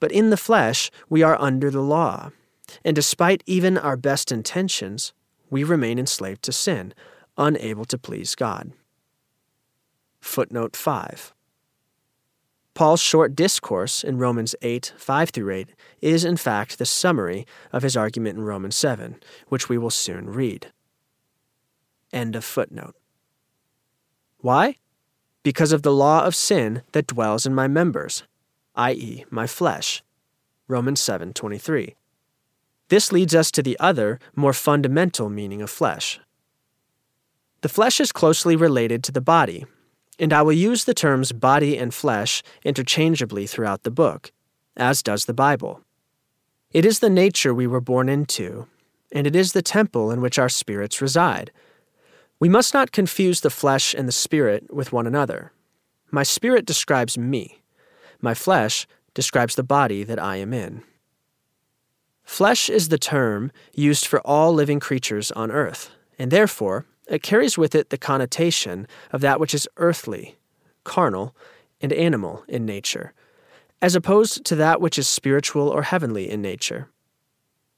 But 0.00 0.12
in 0.12 0.30
the 0.30 0.36
flesh, 0.36 0.90
we 1.08 1.22
are 1.22 1.40
under 1.40 1.70
the 1.70 1.82
law, 1.82 2.30
and 2.84 2.96
despite 2.96 3.42
even 3.46 3.78
our 3.78 3.96
best 3.96 4.32
intentions, 4.32 5.12
we 5.50 5.62
remain 5.62 5.98
enslaved 5.98 6.42
to 6.44 6.52
sin, 6.52 6.94
unable 7.36 7.84
to 7.84 7.98
please 7.98 8.34
God. 8.34 8.72
Footnote 10.20 10.76
5 10.76 11.34
Paul's 12.74 13.00
short 13.00 13.36
discourse 13.36 14.02
in 14.02 14.18
Romans 14.18 14.54
8, 14.62 14.94
5 14.96 15.30
through 15.30 15.50
8, 15.54 15.68
is 16.00 16.24
in 16.24 16.36
fact 16.36 16.78
the 16.78 16.86
summary 16.86 17.46
of 17.72 17.82
his 17.82 17.96
argument 17.96 18.38
in 18.38 18.44
Romans 18.44 18.76
7, 18.76 19.16
which 19.48 19.68
we 19.68 19.76
will 19.76 19.90
soon 19.90 20.30
read. 20.30 20.72
End 22.12 22.34
of 22.34 22.44
footnote. 22.44 22.96
Why? 24.38 24.76
Because 25.42 25.72
of 25.72 25.82
the 25.82 25.92
law 25.92 26.24
of 26.24 26.34
sin 26.34 26.82
that 26.92 27.06
dwells 27.06 27.46
in 27.46 27.54
my 27.54 27.68
members, 27.68 28.22
i.e., 28.74 29.24
my 29.30 29.46
flesh. 29.46 30.02
Romans 30.68 31.00
7:23. 31.00 31.94
This 32.88 33.12
leads 33.12 33.34
us 33.34 33.50
to 33.50 33.62
the 33.62 33.78
other, 33.78 34.18
more 34.34 34.52
fundamental 34.52 35.28
meaning 35.28 35.62
of 35.62 35.70
flesh. 35.70 36.20
The 37.60 37.68
flesh 37.68 38.00
is 38.00 38.12
closely 38.12 38.56
related 38.56 39.04
to 39.04 39.12
the 39.12 39.20
body, 39.20 39.66
and 40.18 40.32
I 40.32 40.42
will 40.42 40.52
use 40.52 40.84
the 40.84 40.94
terms 40.94 41.32
body 41.32 41.76
and 41.78 41.92
flesh 41.92 42.42
interchangeably 42.64 43.46
throughout 43.46 43.82
the 43.82 43.90
book, 43.90 44.32
as 44.76 45.02
does 45.02 45.24
the 45.24 45.34
Bible. 45.34 45.82
It 46.70 46.84
is 46.84 47.00
the 47.00 47.10
nature 47.10 47.52
we 47.52 47.66
were 47.66 47.80
born 47.80 48.08
into, 48.08 48.66
and 49.12 49.26
it 49.26 49.36
is 49.36 49.52
the 49.52 49.62
temple 49.62 50.10
in 50.10 50.20
which 50.20 50.38
our 50.38 50.48
spirits 50.48 51.02
reside. 51.02 51.50
We 52.40 52.48
must 52.48 52.74
not 52.74 52.92
confuse 52.92 53.40
the 53.40 53.50
flesh 53.50 53.94
and 53.94 54.08
the 54.08 54.12
spirit 54.12 54.72
with 54.72 54.92
one 54.92 55.06
another. 55.06 55.52
My 56.10 56.22
spirit 56.22 56.66
describes 56.66 57.16
me, 57.16 57.62
my 58.20 58.34
flesh 58.34 58.86
describes 59.14 59.54
the 59.54 59.62
body 59.62 60.04
that 60.04 60.18
I 60.18 60.36
am 60.36 60.52
in. 60.52 60.82
Flesh 62.22 62.70
is 62.70 62.88
the 62.88 62.98
term 62.98 63.50
used 63.74 64.06
for 64.06 64.20
all 64.20 64.54
living 64.54 64.80
creatures 64.80 65.30
on 65.32 65.50
earth, 65.50 65.90
and 66.18 66.30
therefore 66.30 66.86
it 67.12 67.22
carries 67.22 67.58
with 67.58 67.74
it 67.74 67.90
the 67.90 67.98
connotation 67.98 68.86
of 69.12 69.20
that 69.20 69.38
which 69.38 69.54
is 69.54 69.68
earthly, 69.76 70.36
carnal, 70.82 71.36
and 71.80 71.92
animal 71.92 72.42
in 72.48 72.64
nature, 72.64 73.12
as 73.82 73.94
opposed 73.94 74.44
to 74.46 74.56
that 74.56 74.80
which 74.80 74.98
is 74.98 75.06
spiritual 75.06 75.68
or 75.68 75.82
heavenly 75.82 76.30
in 76.30 76.40
nature. 76.40 76.88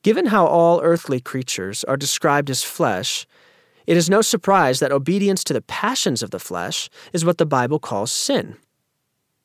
Given 0.02 0.26
how 0.26 0.46
all 0.46 0.80
earthly 0.82 1.20
creatures 1.20 1.82
are 1.84 1.96
described 1.96 2.48
as 2.48 2.62
flesh, 2.62 3.26
it 3.86 3.96
is 3.96 4.08
no 4.08 4.22
surprise 4.22 4.78
that 4.80 4.92
obedience 4.92 5.42
to 5.44 5.52
the 5.52 5.62
passions 5.62 6.22
of 6.22 6.30
the 6.30 6.38
flesh 6.38 6.88
is 7.12 7.24
what 7.24 7.38
the 7.38 7.46
Bible 7.46 7.78
calls 7.78 8.12
sin. 8.12 8.56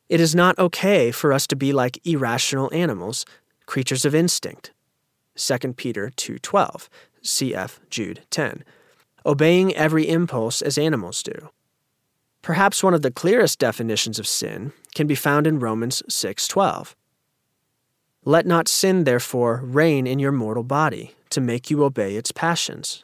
It 0.08 0.19
is 0.19 0.36
not 0.36 0.60
okay 0.60 1.12
for 1.12 1.34
us 1.34 1.48
to 1.48 1.55
be 1.55 1.74
like 1.74 2.05
irrational 2.05 2.69
animals, 2.74 3.25
creatures 3.65 4.05
of 4.05 4.13
instinct. 4.13 4.72
2 5.36 5.74
Peter 5.74 6.12
2:12, 6.15 6.89
cf. 7.24 7.79
Jude 7.89 8.22
10. 8.29 8.63
Obeying 9.25 9.75
every 9.75 10.07
impulse 10.07 10.61
as 10.61 10.77
animals 10.77 11.23
do. 11.23 11.49
Perhaps 12.41 12.83
one 12.83 12.93
of 12.93 13.01
the 13.01 13.11
clearest 13.11 13.59
definitions 13.59 14.17
of 14.17 14.27
sin 14.27 14.71
can 14.95 15.07
be 15.07 15.15
found 15.15 15.45
in 15.45 15.59
Romans 15.59 16.01
6:12. 16.07 16.95
Let 18.25 18.45
not 18.45 18.67
sin 18.67 19.03
therefore 19.03 19.61
reign 19.63 20.07
in 20.07 20.19
your 20.19 20.31
mortal 20.31 20.63
body 20.63 21.15
to 21.29 21.41
make 21.41 21.69
you 21.69 21.83
obey 21.83 22.15
its 22.15 22.31
passions. 22.31 23.03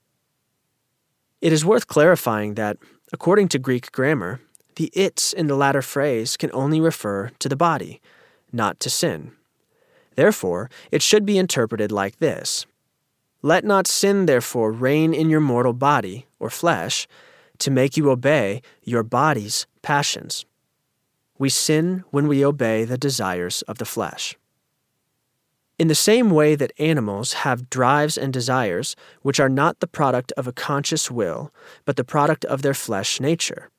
It 1.42 1.54
is 1.54 1.66
worth 1.66 1.88
clarifying 1.88 2.56
that 2.56 2.78
according 3.14 3.50
to 3.50 3.60
Greek 3.60 3.92
grammar, 3.92 4.42
the 4.76 4.90
its 4.94 5.32
in 5.34 5.48
the 5.48 5.56
latter 5.56 5.82
phrase 5.82 6.38
can 6.38 6.50
only 6.54 6.82
refer 6.82 7.30
to 7.40 7.50
the 7.50 7.56
body, 7.56 8.02
not 8.52 8.80
to 8.82 8.90
sin. 8.90 9.32
Therefore, 10.16 10.70
it 10.92 11.02
should 11.02 11.26
be 11.26 11.38
interpreted 11.38 11.92
like 11.92 12.20
this 12.20 12.66
Let 13.46 13.64
not 13.64 13.86
sin, 13.86 14.26
therefore, 14.26 14.72
reign 14.72 15.14
in 15.14 15.30
your 15.30 15.40
mortal 15.40 15.74
body, 15.74 16.26
or 16.40 16.50
flesh, 16.50 17.08
to 17.60 17.70
make 17.70 17.96
you 17.96 18.10
obey 18.10 18.64
your 18.82 19.04
body's 19.04 19.68
passions. 19.84 20.48
We 21.38 21.50
sin 21.50 22.04
when 22.10 22.28
we 22.28 22.44
obey 22.44 22.86
the 22.86 22.98
desires 22.98 23.62
of 23.68 23.78
the 23.78 23.86
flesh. 23.86 24.36
In 25.78 25.90
the 25.90 25.94
same 25.94 26.32
way 26.32 26.56
that 26.56 26.74
animals 26.80 27.34
have 27.46 27.70
drives 27.70 28.18
and 28.18 28.34
desires 28.34 28.96
which 29.22 29.40
are 29.40 29.48
not 29.48 29.80
the 29.80 29.94
product 30.00 30.32
of 30.36 30.48
a 30.48 30.52
conscious 30.52 31.12
will, 31.12 31.54
but 31.86 31.98
the 31.98 32.04
product 32.04 32.46
of 32.46 32.64
their 32.64 32.74
flesh 32.74 33.20
nature, 33.20 33.70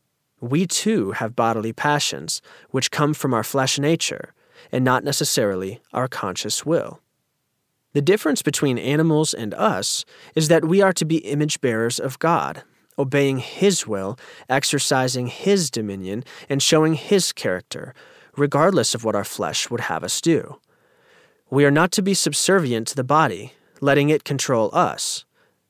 we 0.41 0.69
too 0.69 1.11
have 1.11 1.35
bodily 1.35 1.73
passions, 1.73 2.41
which 2.71 2.93
come 2.93 3.13
from 3.15 3.35
our 3.35 3.43
flesh 3.43 3.81
nature, 3.81 4.33
and 4.71 4.85
not 4.85 5.03
necessarily 5.03 5.81
our 5.93 6.07
conscious 6.07 6.65
will. 6.65 7.01
The 7.97 8.03
difference 8.03 8.43
between 8.43 8.77
animals 8.77 9.33
and 9.33 9.55
us 9.55 10.05
is 10.35 10.49
that 10.49 10.67
we 10.67 10.83
are 10.83 10.93
to 10.93 11.07
be 11.07 11.17
image 11.17 11.63
bearers 11.63 11.99
of 11.99 12.19
God, 12.19 12.63
obeying 12.99 13.39
His 13.39 13.87
will, 13.87 14.19
exercising 14.51 15.29
His 15.29 15.71
dominion, 15.71 16.23
and 16.47 16.63
showing 16.63 16.93
His 16.93 17.33
character, 17.33 17.95
regardless 18.37 18.95
of 18.95 19.03
what 19.03 19.15
our 19.15 19.25
flesh 19.25 19.71
would 19.71 19.81
have 19.81 20.05
us 20.05 20.21
do. 20.21 20.61
We 21.49 21.65
are 21.65 21.71
not 21.71 21.91
to 21.93 22.03
be 22.03 22.13
subservient 22.13 22.87
to 22.89 22.97
the 22.97 23.03
body, 23.03 23.55
letting 23.81 24.11
it 24.11 24.25
control 24.25 24.69
us, 24.75 25.25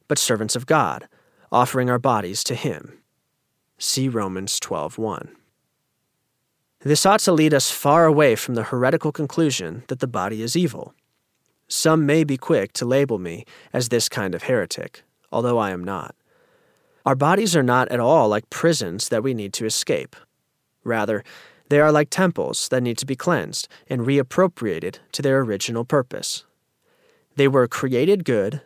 but 0.08 0.18
servants 0.18 0.56
of 0.56 0.66
God, 0.66 1.06
offering 1.52 1.88
our 1.88 2.00
bodies 2.00 2.42
to 2.42 2.56
Him. 2.56 2.98
See 3.78 4.08
Romans 4.08 4.58
12:1. 4.58 5.28
This 6.80 7.06
ought 7.06 7.20
to 7.20 7.30
lead 7.30 7.54
us 7.54 7.70
far 7.70 8.04
away 8.04 8.34
from 8.34 8.56
the 8.56 8.64
heretical 8.64 9.12
conclusion 9.12 9.84
that 9.86 10.00
the 10.00 10.08
body 10.08 10.42
is 10.42 10.56
evil. 10.56 10.92
Some 11.68 12.06
may 12.06 12.24
be 12.24 12.36
quick 12.36 12.72
to 12.74 12.84
label 12.84 13.18
me 13.18 13.44
as 13.72 13.88
this 13.88 14.08
kind 14.08 14.34
of 14.34 14.44
heretic, 14.44 15.02
although 15.32 15.58
I 15.58 15.70
am 15.70 15.82
not. 15.82 16.14
Our 17.04 17.14
bodies 17.14 17.56
are 17.56 17.62
not 17.62 17.88
at 17.88 18.00
all 18.00 18.28
like 18.28 18.50
prisons 18.50 19.08
that 19.08 19.22
we 19.22 19.34
need 19.34 19.52
to 19.54 19.66
escape. 19.66 20.16
Rather, 20.84 21.24
they 21.68 21.80
are 21.80 21.90
like 21.90 22.10
temples 22.10 22.68
that 22.68 22.82
need 22.82 22.98
to 22.98 23.06
be 23.06 23.16
cleansed 23.16 23.68
and 23.88 24.02
reappropriated 24.02 24.98
to 25.12 25.22
their 25.22 25.40
original 25.40 25.84
purpose. 25.84 26.44
They 27.34 27.48
were 27.48 27.66
created 27.66 28.24
good, 28.24 28.62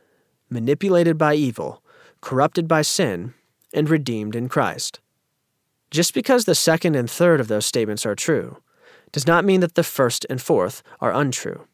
manipulated 0.51 1.17
by 1.17 1.35
evil, 1.35 1.83
corrupted 2.21 2.69
by 2.69 2.83
sin, 2.83 3.35
and 3.73 3.89
redeemed 3.89 4.37
in 4.37 4.49
Christ. 4.49 5.01
Just 5.91 6.15
because 6.15 6.45
the 6.45 6.55
second 6.55 6.95
and 6.95 7.11
third 7.11 7.41
of 7.41 7.49
those 7.49 7.67
statements 7.67 8.05
are 8.05 8.15
true, 8.15 8.59
does 9.13 9.27
not 9.27 9.45
mean 9.45 9.61
that 9.61 9.75
the 9.75 9.83
first 9.83 10.25
and 10.31 10.41
fourth 10.41 10.83
are 11.01 11.13
untrue. 11.13 11.67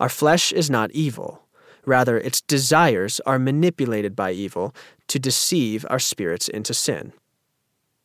Our 0.00 0.08
flesh 0.08 0.52
is 0.52 0.70
not 0.70 0.90
evil. 0.92 1.44
Rather, 1.84 2.18
its 2.18 2.40
desires 2.40 3.20
are 3.26 3.38
manipulated 3.38 4.14
by 4.14 4.32
evil 4.32 4.74
to 5.08 5.18
deceive 5.18 5.86
our 5.88 5.98
spirits 5.98 6.48
into 6.48 6.74
sin. 6.74 7.12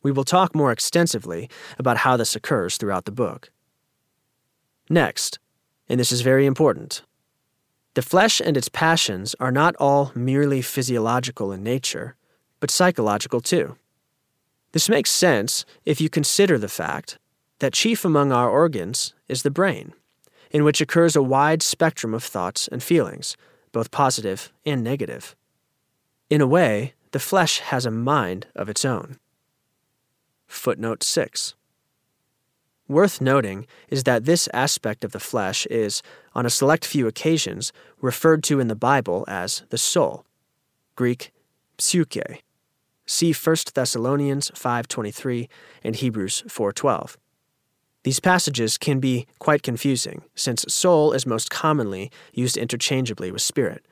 We 0.02 0.12
will 0.12 0.24
talk 0.24 0.54
more 0.54 0.72
extensively 0.72 1.48
about 1.78 1.98
how 1.98 2.16
this 2.16 2.34
occurs 2.34 2.76
throughout 2.76 3.04
the 3.04 3.12
book. 3.12 3.50
Next, 4.90 5.38
and 5.88 6.00
this 6.00 6.12
is 6.12 6.20
very 6.20 6.46
important, 6.46 7.02
the 7.94 8.02
flesh 8.02 8.40
and 8.40 8.56
its 8.56 8.68
passions 8.68 9.36
are 9.38 9.52
not 9.52 9.76
all 9.76 10.10
merely 10.16 10.62
physiological 10.62 11.52
in 11.52 11.62
nature, 11.62 12.16
but 12.58 12.70
psychological 12.70 13.40
too. 13.40 13.76
This 14.72 14.88
makes 14.88 15.10
sense 15.10 15.64
if 15.84 16.00
you 16.00 16.10
consider 16.10 16.58
the 16.58 16.68
fact 16.68 17.18
that 17.60 17.72
chief 17.72 18.04
among 18.04 18.32
our 18.32 18.50
organs 18.50 19.14
is 19.28 19.42
the 19.44 19.50
brain, 19.50 19.92
in 20.54 20.62
which 20.62 20.80
occurs 20.80 21.16
a 21.16 21.22
wide 21.22 21.62
spectrum 21.62 22.14
of 22.14 22.22
thoughts 22.22 22.68
and 22.68 22.80
feelings, 22.80 23.36
both 23.72 23.90
positive 23.90 24.52
and 24.64 24.84
negative. 24.84 25.34
In 26.30 26.40
a 26.40 26.46
way, 26.46 26.94
the 27.10 27.18
flesh 27.18 27.58
has 27.58 27.84
a 27.84 27.90
mind 27.90 28.46
of 28.54 28.68
its 28.68 28.84
own. 28.84 29.18
Footnote 30.46 31.02
6. 31.02 31.56
Worth 32.86 33.20
noting 33.20 33.66
is 33.88 34.04
that 34.04 34.26
this 34.26 34.48
aspect 34.54 35.02
of 35.04 35.10
the 35.10 35.18
flesh 35.18 35.66
is, 35.66 36.02
on 36.34 36.46
a 36.46 36.50
select 36.50 36.84
few 36.84 37.08
occasions, 37.08 37.72
referred 38.00 38.44
to 38.44 38.60
in 38.60 38.68
the 38.68 38.76
Bible 38.76 39.24
as 39.26 39.64
the 39.70 39.78
soul, 39.78 40.24
Greek 40.94 41.32
psyche. 41.78 42.42
See 43.06 43.32
1 43.32 43.56
Thessalonians 43.74 44.52
5:23 44.54 45.48
and 45.82 45.96
Hebrews 45.96 46.44
4:12. 46.46 47.16
These 48.04 48.20
passages 48.20 48.78
can 48.78 49.00
be 49.00 49.26
quite 49.38 49.62
confusing, 49.62 50.22
since 50.34 50.64
soul 50.68 51.12
is 51.12 51.26
most 51.26 51.50
commonly 51.50 52.10
used 52.32 52.56
interchangeably 52.56 53.32
with 53.32 53.42
spirit. 53.42 53.84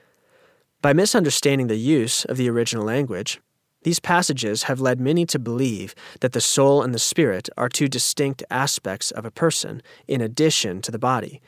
By 0.83 0.93
misunderstanding 0.93 1.67
the 1.67 1.77
use 1.77 2.27
of 2.27 2.37
the 2.37 2.51
original 2.51 2.85
language, 2.85 3.41
these 3.85 4.01
passages 4.01 4.65
have 4.65 4.81
led 4.81 5.01
many 5.01 5.25
to 5.27 5.39
believe 5.39 5.95
that 6.21 6.33
the 6.33 6.41
soul 6.41 6.83
and 6.83 6.95
the 6.95 6.99
spirit 6.99 7.49
are 7.57 7.69
two 7.69 7.89
distinct 7.89 8.45
aspects 8.51 9.11
of 9.11 9.25
a 9.25 9.31
person, 9.31 9.83
in 10.07 10.21
addition 10.21 10.83
to 10.83 10.93
the 10.93 10.99
body. 10.99 11.41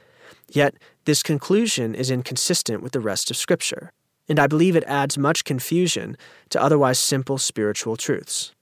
Yet, 0.48 0.74
this 1.04 1.22
conclusion 1.22 1.94
is 1.94 2.10
inconsistent 2.10 2.82
with 2.82 2.92
the 2.92 3.00
rest 3.00 3.30
of 3.30 3.36
Scripture, 3.36 3.92
and 4.26 4.40
I 4.40 4.46
believe 4.46 4.74
it 4.74 4.84
adds 4.84 5.18
much 5.18 5.44
confusion 5.44 6.16
to 6.48 6.62
otherwise 6.62 6.98
simple 6.98 7.36
spiritual 7.36 7.96
truths. 7.96 8.53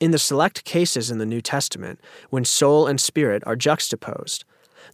In 0.00 0.10
the 0.10 0.18
select 0.18 0.64
cases 0.64 1.10
in 1.10 1.18
the 1.18 1.26
New 1.26 1.40
Testament 1.40 2.00
when 2.30 2.44
soul 2.44 2.86
and 2.86 3.00
spirit 3.00 3.42
are 3.46 3.56
juxtaposed, 3.56 4.44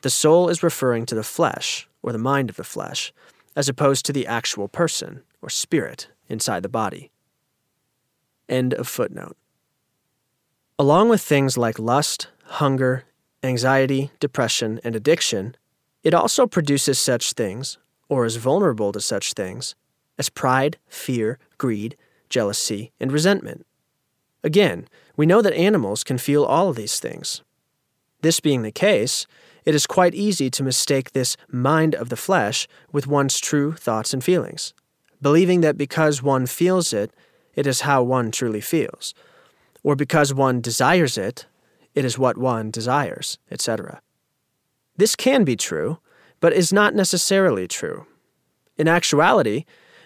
the 0.03 0.11
soul 0.11 0.49
is 0.49 0.63
referring 0.63 1.07
to 1.07 1.15
the 1.15 1.23
flesh, 1.23 1.89
or 2.03 2.13
the 2.13 2.19
mind 2.19 2.51
of 2.51 2.57
the 2.57 2.65
flesh, 2.65 3.13
as 3.57 3.69
opposed 3.69 4.07
to 4.07 4.13
the 4.13 4.27
actual 4.27 4.69
person, 4.69 5.23
or 5.43 5.51
spirit, 5.51 6.09
inside 6.29 6.63
the 6.63 6.69
body. 6.69 7.11
End 8.49 8.73
of 8.75 8.89
footnote. 8.89 9.37
Along 10.79 11.09
with 11.09 11.21
things 11.21 11.59
like 11.59 11.79
lust, 11.79 12.29
hunger, 12.45 13.05
anxiety, 13.43 14.11
depression, 14.21 14.81
and 14.85 14.95
addiction, 14.95 15.57
it 16.03 16.15
also 16.15 16.47
produces 16.47 16.99
such 16.99 17.33
things, 17.33 17.79
or 18.09 18.25
is 18.25 18.37
vulnerable 18.37 18.93
to 18.93 19.01
such 19.01 19.33
things, 19.35 19.75
as 20.19 20.29
pride, 20.29 20.79
fear, 20.89 21.39
greed, 21.59 21.97
jealousy, 22.29 22.93
and 23.01 23.13
resentment. 23.13 23.67
Again, 24.43 24.89
we 25.17 25.27
know 25.27 25.43
that 25.43 25.55
animals 25.55 26.03
can 26.05 26.19
feel 26.19 26.45
all 26.45 26.69
of 26.69 26.77
these 26.77 26.99
things. 26.99 27.43
This 28.23 28.41
being 28.41 28.63
the 28.63 28.73
case, 28.73 29.27
it 29.65 29.75
is 29.75 29.87
quite 29.87 30.15
easy 30.15 30.51
to 30.51 30.63
mistake 30.63 31.13
this 31.13 31.37
mind 31.49 31.95
of 31.95 32.09
the 32.09 32.17
flesh 32.17 32.67
with 32.93 33.07
one's 33.07 33.39
true 33.39 33.73
thoughts 33.73 34.15
and 34.15 34.25
feelings, 34.25 34.75
believing 35.21 35.61
that 35.61 35.77
because 35.77 36.23
one 36.23 36.47
feels 36.47 36.93
it, 36.93 37.13
it 37.55 37.67
is 37.67 37.83
how 37.83 38.03
one 38.03 38.31
truly 38.31 38.61
feels, 38.61 39.15
or 39.83 39.95
because 39.95 40.33
one 40.33 40.61
desires 40.61 41.19
it, 41.19 41.47
it 41.95 42.05
is 42.05 42.19
what 42.19 42.39
one 42.39 42.71
desires, 42.71 43.39
etc. 43.51 44.01
This 44.97 45.17
can 45.17 45.45
be 45.45 45.57
true, 45.57 45.99
but 46.41 46.53
is 46.53 46.73
not 46.73 46.95
necessarily 46.95 47.69
true. 47.69 48.07
In 48.79 48.89
actuality, 48.89 49.65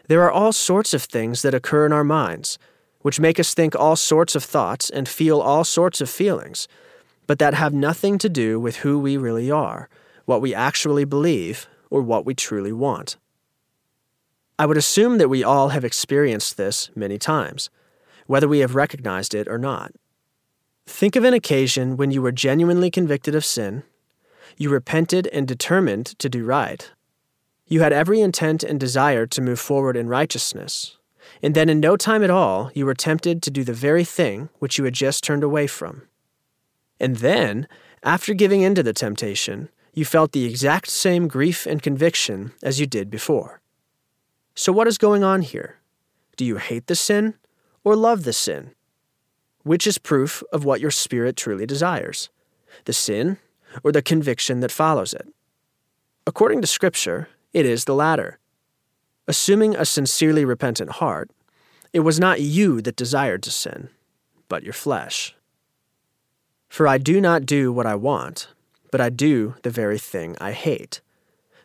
there 0.09 0.23
are 0.23 0.33
all 0.33 0.53
sorts 0.53 0.95
of 0.95 1.03
things 1.03 1.43
that 1.43 1.55
occur 1.55 1.87
in 1.87 1.93
our 1.93 2.05
minds, 2.05 2.59
which 3.05 3.21
make 3.21 3.39
us 3.39 3.53
think 3.53 3.77
all 3.77 3.97
sorts 3.97 4.35
of 4.35 4.43
thoughts 4.43 4.89
and 4.89 5.07
feel 5.07 5.39
all 5.39 5.63
sorts 5.63 6.01
of 6.01 6.09
feelings, 6.09 6.67
but 7.27 7.39
that 7.39 7.53
have 7.53 7.75
nothing 7.75 8.17
to 8.17 8.31
do 8.31 8.59
with 8.59 8.77
who 8.77 8.99
we 8.99 9.19
really 9.19 9.51
are, 9.51 9.91
what 10.25 10.41
we 10.41 10.55
actually 10.55 11.05
believe, 11.05 11.69
or 11.91 12.01
what 12.01 12.25
we 12.25 12.35
truly 12.35 12.73
want. 12.73 13.19
I 14.59 14.65
would 14.65 14.79
assume 14.79 15.19
that 15.19 15.29
we 15.29 15.45
all 15.45 15.69
have 15.69 15.85
experienced 15.85 16.57
this 16.57 16.91
many 16.97 17.19
times, 17.19 17.69
whether 18.27 18.49
we 18.49 18.61
have 18.61 18.75
recognized 18.75 19.35
it 19.35 19.49
or 19.49 19.59
not. 19.59 19.93
Think 20.87 21.15
of 21.15 21.25
an 21.25 21.35
occasion 21.35 21.99
when 21.99 22.11
you 22.11 22.23
were 22.23 22.33
genuinely 22.33 22.91
convicted 22.91 23.35
of 23.35 23.45
sin, 23.45 23.83
you 24.57 24.71
repented 24.71 25.27
and 25.27 25.47
determined 25.47 26.19
to 26.21 26.31
do 26.31 26.43
right. 26.43 26.91
You 27.67 27.83
had 27.83 27.93
every 27.93 28.23
intent 28.23 28.65
and 28.65 28.81
desire 28.81 29.27
to 29.27 29.43
move 29.43 29.61
forward 29.61 29.95
in 29.95 30.09
righteousness, 30.09 30.97
and 31.43 31.55
then 31.55 31.69
in 31.69 31.81
no 31.81 31.97
time 31.97 32.23
at 32.23 32.31
all 32.31 32.71
you 32.75 32.87
were 32.87 32.95
tempted 32.95 33.43
to 33.43 33.51
do 33.51 33.65
the 33.65 33.73
very 33.73 34.05
thing 34.05 34.49
which 34.59 34.79
you 34.79 34.85
had 34.85 34.95
just 34.95 35.25
turned 35.25 35.45
away 35.45 35.67
from. 35.67 36.03
And 37.01 37.17
then, 37.17 37.67
After 38.05 38.35
giving 38.35 38.61
in 38.61 38.75
to 38.75 38.83
the 38.83 38.93
temptation, 38.93 39.71
you 39.95 40.05
felt 40.05 40.33
the 40.33 40.45
exact 40.45 40.91
same 40.91 41.27
grief 41.27 41.65
and 41.65 41.83
conviction 41.83 42.53
as 42.63 42.79
you 42.79 42.87
did 42.87 43.11
before. 43.11 43.63
So, 44.55 44.73
what 44.73 44.87
is 44.87 44.99
going 44.99 45.25
on 45.25 45.41
here? 45.41 45.79
Do 46.37 46.45
you 46.45 46.59
hate 46.59 46.87
the 46.87 46.95
sin 46.95 47.35
or 47.83 47.97
love 47.97 48.25
the 48.25 48.35
sin? 48.35 48.73
Which 49.63 49.87
is 49.87 49.97
proof 49.97 50.43
of 50.53 50.67
what 50.67 50.83
your 50.83 50.91
spirit 50.91 51.37
truly 51.37 51.65
desires? 51.65 52.29
The 52.85 52.93
sin 52.93 53.39
or 53.83 53.91
the 53.91 54.03
conviction 54.03 54.61
that 54.61 54.71
follows 54.71 55.15
it? 55.15 55.27
According 56.27 56.61
to 56.61 56.67
Scripture, 56.67 57.29
it 57.55 57.65
is 57.65 57.87
the 57.87 57.95
latter. 57.95 58.39
Assuming 59.27 59.75
a 59.75 59.87
sincerely 59.87 60.45
repentant 60.45 60.93
heart, 60.93 61.31
it 61.93 62.01
was 62.01 62.21
not 62.21 62.41
you 62.41 62.83
that 62.83 62.97
desired 62.97 63.43
to 63.45 63.51
sin, 63.51 63.89
but 64.49 64.63
your 64.63 64.73
flesh. 64.73 65.35
For 66.69 66.87
I 66.89 66.99
do 66.99 67.21
not 67.21 67.47
do 67.47 67.73
what 67.73 67.87
I 67.87 67.95
want, 67.95 68.49
but 68.91 69.01
I 69.01 69.09
do 69.09 69.55
the 69.63 69.71
very 69.71 69.99
thing 69.99 70.37
I 70.41 70.53
hate. 70.53 71.01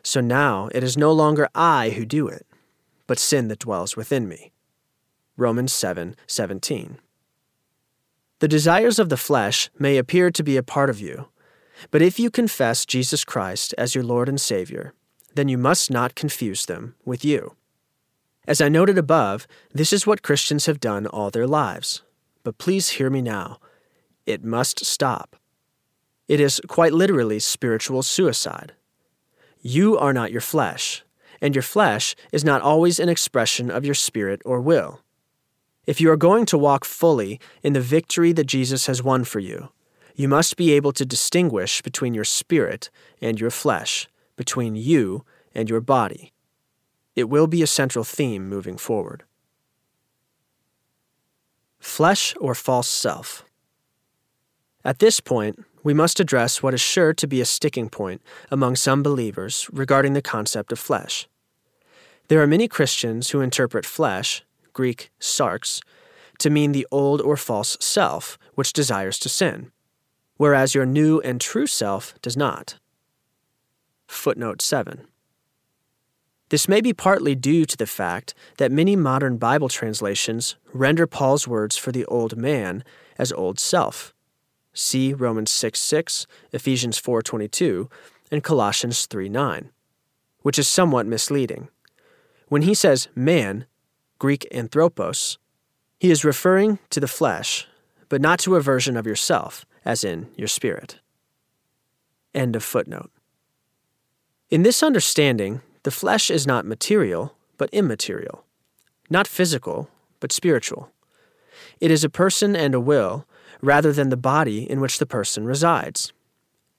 So 0.02 0.20
now 0.20 0.68
it 0.74 0.82
is 0.82 0.96
no 0.96 1.12
longer 1.12 1.48
I 1.54 1.90
who 1.90 2.06
do 2.06 2.28
it, 2.28 2.46
but 3.06 3.18
sin 3.18 3.48
that 3.48 3.58
dwells 3.58 3.96
within 3.96 4.28
me. 4.28 4.52
Romans 5.36 5.72
7 5.72 6.16
The 8.38 8.48
desires 8.48 8.98
of 8.98 9.08
the 9.08 9.16
flesh 9.16 9.68
may 9.78 9.98
appear 9.98 10.30
to 10.30 10.42
be 10.42 10.56
a 10.56 10.62
part 10.62 10.88
of 10.90 11.00
you, 11.00 11.28
but 11.90 12.02
if 12.02 12.18
you 12.18 12.30
confess 12.30 12.86
Jesus 12.86 13.24
Christ 13.24 13.74
as 13.76 13.94
your 13.94 14.04
Lord 14.04 14.28
and 14.28 14.40
Savior, 14.40 14.94
then 15.34 15.48
you 15.48 15.58
must 15.58 15.90
not 15.90 16.14
confuse 16.14 16.66
them 16.66 16.94
with 17.04 17.24
you. 17.24 17.56
As 18.46 18.60
I 18.60 18.68
noted 18.68 18.98
above, 18.98 19.46
this 19.72 19.92
is 19.92 20.06
what 20.06 20.22
Christians 20.22 20.66
have 20.66 20.80
done 20.80 21.06
all 21.06 21.30
their 21.30 21.46
lives. 21.46 22.02
But 22.42 22.58
please 22.58 22.90
hear 22.90 23.10
me 23.10 23.22
now. 23.22 23.58
It 24.26 24.44
must 24.44 24.84
stop. 24.84 25.36
It 26.26 26.40
is 26.40 26.60
quite 26.68 26.92
literally 26.92 27.38
spiritual 27.38 28.02
suicide. 28.02 28.72
You 29.62 29.98
are 29.98 30.12
not 30.12 30.32
your 30.32 30.40
flesh, 30.40 31.02
and 31.40 31.54
your 31.54 31.62
flesh 31.62 32.14
is 32.32 32.44
not 32.44 32.62
always 32.62 32.98
an 32.98 33.08
expression 33.08 33.70
of 33.70 33.84
your 33.84 33.94
spirit 33.94 34.40
or 34.44 34.60
will. 34.60 35.00
If 35.86 36.00
you 36.00 36.10
are 36.10 36.16
going 36.16 36.46
to 36.46 36.58
walk 36.58 36.84
fully 36.84 37.40
in 37.62 37.72
the 37.72 37.80
victory 37.80 38.32
that 38.32 38.46
Jesus 38.46 38.86
has 38.86 39.02
won 39.02 39.24
for 39.24 39.40
you, 39.40 39.70
you 40.14 40.28
must 40.28 40.56
be 40.56 40.72
able 40.72 40.92
to 40.92 41.04
distinguish 41.04 41.82
between 41.82 42.14
your 42.14 42.24
spirit 42.24 42.90
and 43.20 43.40
your 43.40 43.50
flesh, 43.50 44.08
between 44.40 44.74
you 44.74 45.22
and 45.54 45.68
your 45.68 45.82
body. 45.82 46.32
It 47.14 47.28
will 47.28 47.46
be 47.46 47.62
a 47.62 47.66
central 47.66 48.04
theme 48.04 48.48
moving 48.48 48.78
forward. 48.78 49.24
Flesh 51.78 52.34
or 52.40 52.54
false 52.54 52.88
self? 52.88 53.44
At 54.82 54.98
this 54.98 55.20
point, 55.20 55.62
we 55.82 55.92
must 55.92 56.20
address 56.20 56.62
what 56.62 56.72
is 56.72 56.80
sure 56.80 57.12
to 57.12 57.26
be 57.26 57.42
a 57.42 57.44
sticking 57.44 57.90
point 57.90 58.22
among 58.50 58.76
some 58.76 59.02
believers 59.02 59.68
regarding 59.74 60.14
the 60.14 60.22
concept 60.22 60.72
of 60.72 60.78
flesh. 60.78 61.28
There 62.28 62.40
are 62.40 62.46
many 62.46 62.66
Christians 62.66 63.28
who 63.28 63.42
interpret 63.42 63.84
flesh, 63.84 64.42
Greek 64.72 65.10
sarx, 65.20 65.82
to 66.38 66.48
mean 66.48 66.72
the 66.72 66.86
old 66.90 67.20
or 67.20 67.36
false 67.36 67.76
self 67.78 68.38
which 68.54 68.72
desires 68.72 69.18
to 69.18 69.28
sin, 69.28 69.70
whereas 70.38 70.74
your 70.74 70.86
new 70.86 71.20
and 71.20 71.42
true 71.42 71.66
self 71.66 72.14
does 72.22 72.38
not. 72.38 72.78
Footnote 74.10 74.60
7. 74.60 75.06
This 76.50 76.68
may 76.68 76.80
be 76.80 76.92
partly 76.92 77.36
due 77.36 77.64
to 77.64 77.76
the 77.76 77.86
fact 77.86 78.34
that 78.58 78.72
many 78.72 78.96
modern 78.96 79.38
Bible 79.38 79.68
translations 79.68 80.56
render 80.74 81.06
Paul's 81.06 81.46
words 81.46 81.76
for 81.76 81.92
the 81.92 82.04
old 82.06 82.36
man 82.36 82.82
as 83.18 83.32
old 83.32 83.60
self. 83.60 84.12
See 84.74 85.14
Romans 85.14 85.50
6 85.52 85.78
6, 85.78 86.26
Ephesians 86.52 86.98
4 86.98 87.22
22, 87.22 87.88
and 88.32 88.42
Colossians 88.42 89.06
3 89.06 89.28
9, 89.28 89.70
which 90.42 90.58
is 90.58 90.66
somewhat 90.66 91.06
misleading. 91.06 91.68
When 92.48 92.62
he 92.62 92.74
says 92.74 93.08
man, 93.14 93.64
Greek 94.18 94.46
anthropos, 94.50 95.38
he 95.98 96.10
is 96.10 96.24
referring 96.24 96.80
to 96.90 96.98
the 96.98 97.08
flesh, 97.08 97.68
but 98.08 98.20
not 98.20 98.40
to 98.40 98.56
a 98.56 98.60
version 98.60 98.96
of 98.96 99.06
yourself, 99.06 99.64
as 99.84 100.02
in 100.02 100.26
your 100.36 100.48
spirit. 100.48 100.98
End 102.34 102.56
of 102.56 102.64
footnote. 102.64 103.10
In 104.50 104.64
this 104.64 104.82
understanding, 104.82 105.60
the 105.84 105.92
flesh 105.92 106.28
is 106.28 106.44
not 106.44 106.66
material, 106.66 107.36
but 107.56 107.70
immaterial, 107.70 108.44
not 109.08 109.28
physical, 109.28 109.88
but 110.18 110.32
spiritual. 110.32 110.90
It 111.80 111.92
is 111.92 112.02
a 112.02 112.10
person 112.10 112.56
and 112.56 112.74
a 112.74 112.80
will, 112.80 113.26
rather 113.62 113.92
than 113.92 114.08
the 114.08 114.16
body 114.16 114.68
in 114.68 114.80
which 114.80 114.98
the 114.98 115.06
person 115.06 115.44
resides. 115.44 116.12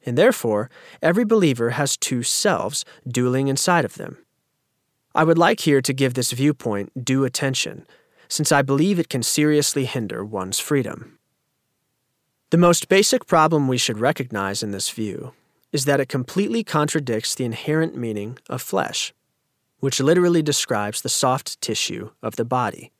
And 0.05 0.17
therefore, 0.17 0.69
every 1.01 1.23
believer 1.23 1.69
has 1.69 1.95
two 1.95 2.23
selves 2.23 2.83
dueling 3.07 3.47
inside 3.47 3.85
of 3.85 3.95
them. 3.95 4.17
I 5.15 5.23
would 5.23 5.37
like 5.37 5.61
here 5.61 5.81
to 5.81 5.93
give 5.93 6.13
this 6.13 6.33
viewpoint 6.33 7.05
due 7.05 7.23
attention, 7.23 7.87
since 8.27 8.51
I 8.51 8.63
believe 8.63 8.99
it 8.99 9.07
can 9.07 9.23
seriously 9.23 9.85
hinder 9.85 10.25
one's 10.25 10.59
freedom. 10.59 11.19
The 12.49 12.57
most 12.57 12.89
basic 12.89 13.27
problem 13.27 13.69
we 13.69 13.77
should 13.77 13.97
recognize 13.97 14.61
in 14.61 14.71
this 14.71 14.89
view 14.89 15.31
is 15.71 15.85
that 15.85 15.99
it 15.99 16.09
completely 16.09 16.63
contradicts 16.63 17.33
the 17.33 17.45
inherent 17.45 17.95
meaning 17.95 18.37
of 18.49 18.61
flesh, 18.61 19.13
which 19.79 19.99
literally 19.99 20.41
describes 20.41 21.01
the 21.01 21.09
soft 21.09 21.59
tissue 21.61 22.11
of 22.21 22.35
the 22.35 22.45
body. 22.45 22.91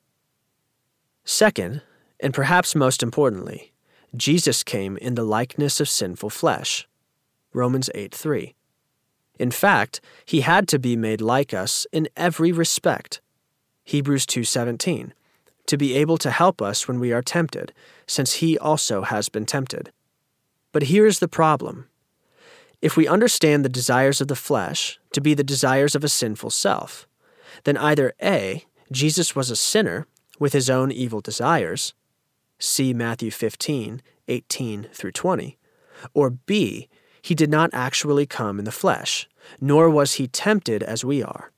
Second, 1.24 1.82
and 2.20 2.32
perhaps 2.34 2.74
most 2.74 3.02
importantly, 3.02 3.72
Jesus 4.14 4.62
came 4.62 4.96
in 4.96 5.14
the 5.14 5.24
likeness 5.24 5.80
of 5.80 5.88
sinful 5.88 6.30
flesh. 6.30 6.88
Romans 7.52 7.90
8 7.94 8.14
3. 8.14 8.54
In 9.38 9.50
fact, 9.50 10.00
he 10.24 10.42
had 10.42 10.68
to 10.68 10.78
be 10.78 10.96
made 10.96 11.20
like 11.20 11.54
us 11.54 11.86
in 11.92 12.08
every 12.16 12.52
respect. 12.52 13.20
Hebrews 13.84 14.26
2:17 14.26 15.12
to 15.66 15.76
be 15.76 15.94
able 15.94 16.18
to 16.18 16.30
help 16.30 16.60
us 16.60 16.88
when 16.88 17.00
we 17.00 17.12
are 17.12 17.22
tempted, 17.22 17.72
since 18.06 18.34
he 18.34 18.58
also 18.58 19.02
has 19.02 19.28
been 19.28 19.46
tempted. 19.46 19.92
But 20.72 20.84
here 20.84 21.06
is 21.06 21.18
the 21.18 21.28
problem. 21.28 21.88
If 22.82 22.96
we 22.96 23.06
understand 23.06 23.64
the 23.64 23.68
desires 23.68 24.20
of 24.20 24.26
the 24.26 24.34
flesh 24.34 24.98
to 25.12 25.20
be 25.20 25.34
the 25.34 25.44
desires 25.44 25.94
of 25.94 26.02
a 26.02 26.08
sinful 26.08 26.50
self, 26.50 27.06
then 27.62 27.76
either 27.76 28.12
A, 28.20 28.64
Jesus 28.90 29.36
was 29.36 29.50
a 29.50 29.56
sinner 29.56 30.08
with 30.40 30.52
his 30.52 30.68
own 30.68 30.90
evil 30.90 31.20
desires, 31.20 31.94
see 32.58 32.92
Matthew 32.92 33.30
15, 33.30 34.02
18 34.26 34.88
through 34.92 35.12
20, 35.12 35.58
or 36.12 36.30
B, 36.30 36.88
he 37.22 37.36
did 37.36 37.50
not 37.50 37.70
actually 37.72 38.26
come 38.26 38.58
in 38.58 38.64
the 38.64 38.72
flesh, 38.72 39.28
nor 39.60 39.88
was 39.88 40.14
he 40.14 40.26
tempted 40.26 40.82
as 40.82 41.04
we 41.04 41.22
are. 41.22 41.52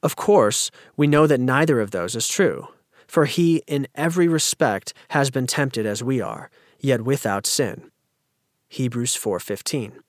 Of 0.00 0.14
course, 0.14 0.70
we 0.96 1.08
know 1.08 1.26
that 1.26 1.40
neither 1.40 1.80
of 1.80 1.90
those 1.90 2.14
is 2.14 2.28
true, 2.28 2.68
for 3.08 3.24
he 3.24 3.62
in 3.66 3.88
every 3.96 4.28
respect 4.28 4.94
has 5.08 5.30
been 5.30 5.48
tempted 5.48 5.86
as 5.86 6.04
we 6.04 6.20
are, 6.20 6.50
yet 6.78 7.02
without 7.02 7.46
sin. 7.46 7.90
Hebrews 8.68 9.16
4:15. 9.16 10.02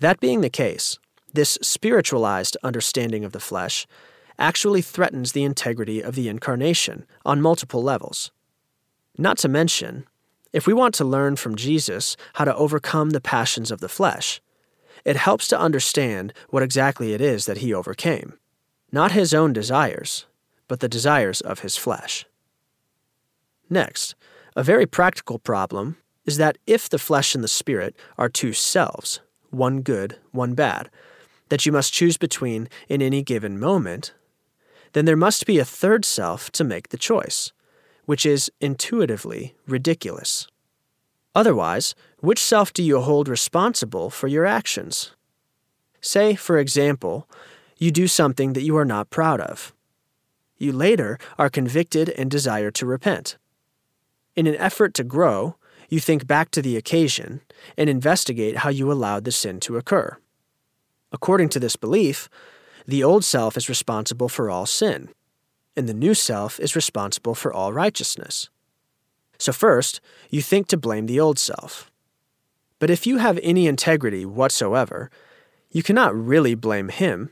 That 0.00 0.20
being 0.20 0.40
the 0.40 0.50
case, 0.50 0.98
this 1.32 1.58
spiritualized 1.60 2.56
understanding 2.62 3.24
of 3.24 3.32
the 3.32 3.40
flesh 3.40 3.86
actually 4.38 4.82
threatens 4.82 5.32
the 5.32 5.44
integrity 5.44 6.00
of 6.00 6.14
the 6.14 6.28
incarnation 6.28 7.04
on 7.24 7.42
multiple 7.42 7.82
levels. 7.82 8.30
Not 9.18 9.38
to 9.38 9.48
mention, 9.48 10.06
if 10.52 10.66
we 10.66 10.72
want 10.72 10.94
to 10.94 11.04
learn 11.04 11.36
from 11.36 11.56
Jesus 11.56 12.16
how 12.34 12.44
to 12.44 12.54
overcome 12.54 13.10
the 13.10 13.20
passions 13.20 13.70
of 13.70 13.80
the 13.80 13.88
flesh, 13.88 14.40
it 15.04 15.16
helps 15.16 15.48
to 15.48 15.58
understand 15.58 16.32
what 16.50 16.62
exactly 16.62 17.12
it 17.12 17.20
is 17.20 17.46
that 17.46 17.58
he 17.58 17.74
overcame. 17.74 18.34
Not 18.92 19.12
his 19.12 19.34
own 19.34 19.52
desires, 19.52 20.26
but 20.68 20.80
the 20.80 20.88
desires 20.88 21.40
of 21.40 21.60
his 21.60 21.76
flesh. 21.76 22.24
Next, 23.68 24.14
a 24.56 24.62
very 24.62 24.86
practical 24.86 25.38
problem 25.38 25.96
is 26.24 26.36
that 26.36 26.58
if 26.66 26.88
the 26.88 26.98
flesh 26.98 27.34
and 27.34 27.42
the 27.42 27.48
spirit 27.48 27.96
are 28.16 28.28
two 28.28 28.52
selves, 28.52 29.20
one 29.50 29.82
good, 29.82 30.18
one 30.32 30.54
bad, 30.54 30.90
that 31.48 31.66
you 31.66 31.72
must 31.72 31.92
choose 31.92 32.16
between 32.16 32.68
in 32.88 33.02
any 33.02 33.22
given 33.22 33.58
moment, 33.58 34.12
then 34.92 35.04
there 35.04 35.16
must 35.16 35.46
be 35.46 35.58
a 35.58 35.64
third 35.64 36.04
self 36.04 36.50
to 36.52 36.64
make 36.64 36.88
the 36.88 36.96
choice, 36.96 37.52
which 38.06 38.24
is 38.24 38.50
intuitively 38.60 39.54
ridiculous. 39.66 40.46
Otherwise, 41.34 41.94
which 42.20 42.42
self 42.42 42.72
do 42.72 42.82
you 42.82 43.00
hold 43.00 43.28
responsible 43.28 44.10
for 44.10 44.26
your 44.26 44.46
actions? 44.46 45.12
Say, 46.00 46.34
for 46.34 46.58
example, 46.58 47.28
you 47.76 47.90
do 47.90 48.06
something 48.06 48.54
that 48.54 48.62
you 48.62 48.76
are 48.76 48.84
not 48.84 49.10
proud 49.10 49.40
of. 49.40 49.72
You 50.56 50.72
later 50.72 51.18
are 51.38 51.50
convicted 51.50 52.08
and 52.10 52.30
desire 52.30 52.70
to 52.72 52.86
repent. 52.86 53.36
In 54.34 54.46
an 54.46 54.56
effort 54.56 54.94
to 54.94 55.04
grow, 55.04 55.56
you 55.88 56.00
think 56.00 56.26
back 56.26 56.50
to 56.50 56.62
the 56.62 56.76
occasion 56.76 57.40
and 57.76 57.88
investigate 57.88 58.58
how 58.58 58.70
you 58.70 58.90
allowed 58.92 59.24
the 59.24 59.32
sin 59.32 59.60
to 59.60 59.76
occur. 59.76 60.16
According 61.12 61.48
to 61.50 61.60
this 61.60 61.76
belief, 61.76 62.28
the 62.86 63.02
old 63.02 63.24
self 63.24 63.56
is 63.56 63.68
responsible 63.68 64.28
for 64.28 64.50
all 64.50 64.66
sin, 64.66 65.10
and 65.76 65.88
the 65.88 65.94
new 65.94 66.14
self 66.14 66.60
is 66.60 66.76
responsible 66.76 67.34
for 67.34 67.52
all 67.52 67.72
righteousness. 67.72 68.50
So, 69.38 69.52
first, 69.52 70.00
you 70.30 70.42
think 70.42 70.66
to 70.68 70.76
blame 70.76 71.06
the 71.06 71.20
old 71.20 71.38
self. 71.38 71.90
But 72.78 72.90
if 72.90 73.06
you 73.06 73.18
have 73.18 73.38
any 73.42 73.66
integrity 73.66 74.24
whatsoever, 74.24 75.10
you 75.70 75.82
cannot 75.82 76.14
really 76.14 76.54
blame 76.54 76.88
him. 76.88 77.30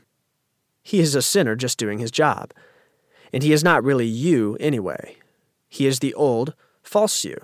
He 0.83 0.99
is 0.99 1.15
a 1.15 1.21
sinner 1.21 1.55
just 1.55 1.77
doing 1.77 1.99
his 1.99 2.11
job. 2.11 2.53
And 3.33 3.43
he 3.43 3.51
is 3.51 3.63
not 3.63 3.83
really 3.83 4.05
you 4.05 4.55
anyway. 4.59 5.17
He 5.67 5.85
is 5.85 5.99
the 5.99 6.13
old, 6.13 6.53
false 6.81 7.25
you. 7.25 7.37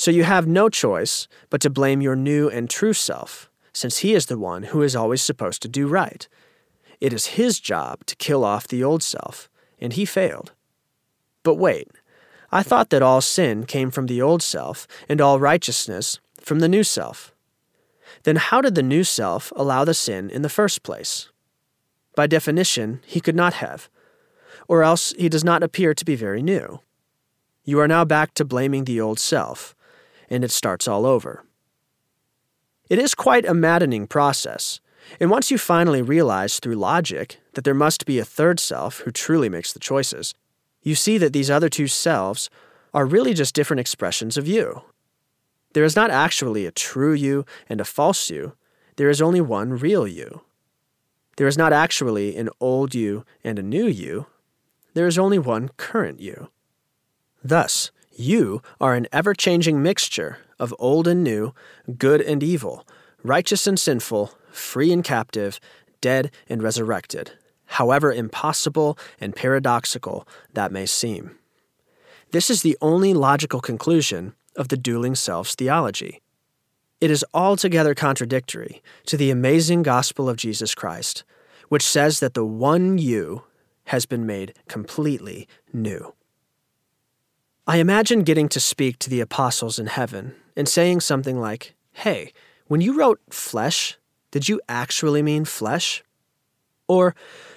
So 0.00 0.10
you 0.10 0.24
have 0.24 0.46
no 0.46 0.70
choice 0.70 1.28
but 1.50 1.60
to 1.60 1.68
blame 1.68 2.00
your 2.00 2.16
new 2.16 2.48
and 2.48 2.70
true 2.70 2.94
self, 2.94 3.50
since 3.74 3.98
he 3.98 4.14
is 4.14 4.24
the 4.24 4.38
one 4.38 4.62
who 4.62 4.80
is 4.80 4.96
always 4.96 5.20
supposed 5.20 5.60
to 5.60 5.68
do 5.68 5.86
right. 5.86 6.26
It 7.02 7.12
is 7.12 7.36
his 7.36 7.60
job 7.60 8.06
to 8.06 8.16
kill 8.16 8.42
off 8.42 8.66
the 8.66 8.82
old 8.82 9.02
self, 9.02 9.50
and 9.78 9.92
he 9.92 10.06
failed. 10.06 10.52
But 11.42 11.56
wait, 11.56 11.88
I 12.50 12.62
thought 12.62 12.88
that 12.88 13.02
all 13.02 13.20
sin 13.20 13.66
came 13.66 13.90
from 13.90 14.06
the 14.06 14.22
old 14.22 14.42
self, 14.42 14.86
and 15.06 15.20
all 15.20 15.38
righteousness 15.38 16.18
from 16.40 16.60
the 16.60 16.68
new 16.68 16.82
self. 16.82 17.34
Then 18.22 18.36
how 18.36 18.62
did 18.62 18.76
the 18.76 18.82
new 18.82 19.04
self 19.04 19.52
allow 19.54 19.84
the 19.84 19.92
sin 19.92 20.30
in 20.30 20.40
the 20.40 20.48
first 20.48 20.82
place? 20.82 21.28
By 22.16 22.26
definition, 22.26 23.02
he 23.04 23.20
could 23.20 23.36
not 23.36 23.52
have, 23.60 23.90
or 24.66 24.82
else 24.82 25.12
he 25.18 25.28
does 25.28 25.44
not 25.44 25.62
appear 25.62 25.92
to 25.92 26.04
be 26.06 26.14
very 26.14 26.40
new. 26.40 26.80
You 27.64 27.78
are 27.80 27.88
now 27.88 28.06
back 28.06 28.32
to 28.36 28.46
blaming 28.46 28.84
the 28.84 28.98
old 28.98 29.18
self, 29.18 29.74
and 30.30 30.44
it 30.44 30.50
starts 30.50 30.86
all 30.86 31.04
over. 31.04 31.44
It 32.88 32.98
is 32.98 33.14
quite 33.14 33.44
a 33.44 33.54
maddening 33.54 34.06
process, 34.06 34.80
and 35.18 35.30
once 35.30 35.50
you 35.50 35.58
finally 35.58 36.02
realize 36.02 36.58
through 36.58 36.76
logic 36.76 37.40
that 37.54 37.64
there 37.64 37.74
must 37.74 38.06
be 38.06 38.18
a 38.18 38.24
third 38.24 38.60
self 38.60 39.00
who 39.00 39.10
truly 39.10 39.48
makes 39.48 39.72
the 39.72 39.80
choices, 39.80 40.34
you 40.82 40.94
see 40.94 41.18
that 41.18 41.32
these 41.32 41.50
other 41.50 41.68
two 41.68 41.86
selves 41.86 42.48
are 42.94 43.06
really 43.06 43.34
just 43.34 43.54
different 43.54 43.80
expressions 43.80 44.36
of 44.36 44.48
you. 44.48 44.82
There 45.72 45.84
is 45.84 45.96
not 45.96 46.10
actually 46.10 46.66
a 46.66 46.72
true 46.72 47.12
you 47.12 47.44
and 47.68 47.80
a 47.80 47.84
false 47.84 48.30
you, 48.30 48.54
there 48.96 49.10
is 49.10 49.22
only 49.22 49.40
one 49.40 49.78
real 49.78 50.06
you. 50.06 50.42
There 51.36 51.46
is 51.46 51.56
not 51.56 51.72
actually 51.72 52.36
an 52.36 52.50
old 52.60 52.94
you 52.94 53.24
and 53.44 53.58
a 53.58 53.62
new 53.62 53.86
you, 53.86 54.26
there 54.94 55.06
is 55.06 55.18
only 55.18 55.38
one 55.38 55.70
current 55.76 56.20
you. 56.20 56.50
Thus, 57.42 57.90
you 58.20 58.62
are 58.80 58.94
an 58.94 59.06
ever 59.12 59.34
changing 59.34 59.82
mixture 59.82 60.38
of 60.58 60.74
old 60.78 61.08
and 61.08 61.24
new, 61.24 61.54
good 61.96 62.20
and 62.20 62.42
evil, 62.42 62.86
righteous 63.22 63.66
and 63.66 63.78
sinful, 63.78 64.32
free 64.52 64.92
and 64.92 65.02
captive, 65.02 65.58
dead 66.00 66.30
and 66.48 66.62
resurrected, 66.62 67.32
however 67.66 68.12
impossible 68.12 68.98
and 69.20 69.34
paradoxical 69.34 70.26
that 70.52 70.70
may 70.70 70.86
seem. 70.86 71.36
This 72.30 72.50
is 72.50 72.62
the 72.62 72.76
only 72.80 73.14
logical 73.14 73.60
conclusion 73.60 74.34
of 74.54 74.68
the 74.68 74.76
dueling 74.76 75.14
selves 75.14 75.54
theology. 75.54 76.20
It 77.00 77.10
is 77.10 77.24
altogether 77.32 77.94
contradictory 77.94 78.82
to 79.06 79.16
the 79.16 79.30
amazing 79.30 79.82
gospel 79.82 80.28
of 80.28 80.36
Jesus 80.36 80.74
Christ, 80.74 81.24
which 81.68 81.82
says 81.82 82.20
that 82.20 82.34
the 82.34 82.44
one 82.44 82.98
you 82.98 83.44
has 83.84 84.04
been 84.04 84.26
made 84.26 84.54
completely 84.68 85.48
new. 85.72 86.14
I 87.70 87.76
imagine 87.76 88.24
getting 88.24 88.48
to 88.48 88.58
speak 88.58 88.98
to 88.98 89.08
the 89.08 89.20
apostles 89.20 89.78
in 89.78 89.86
heaven 89.86 90.34
and 90.56 90.68
saying 90.68 91.02
something 91.02 91.38
like, 91.38 91.76
Hey, 91.92 92.32
when 92.66 92.80
you 92.80 92.98
wrote 92.98 93.20
flesh, 93.30 93.96
did 94.32 94.48
you 94.48 94.60
actually 94.68 95.22
mean 95.22 95.44
flesh? 95.44 96.02
Or, 96.88 97.14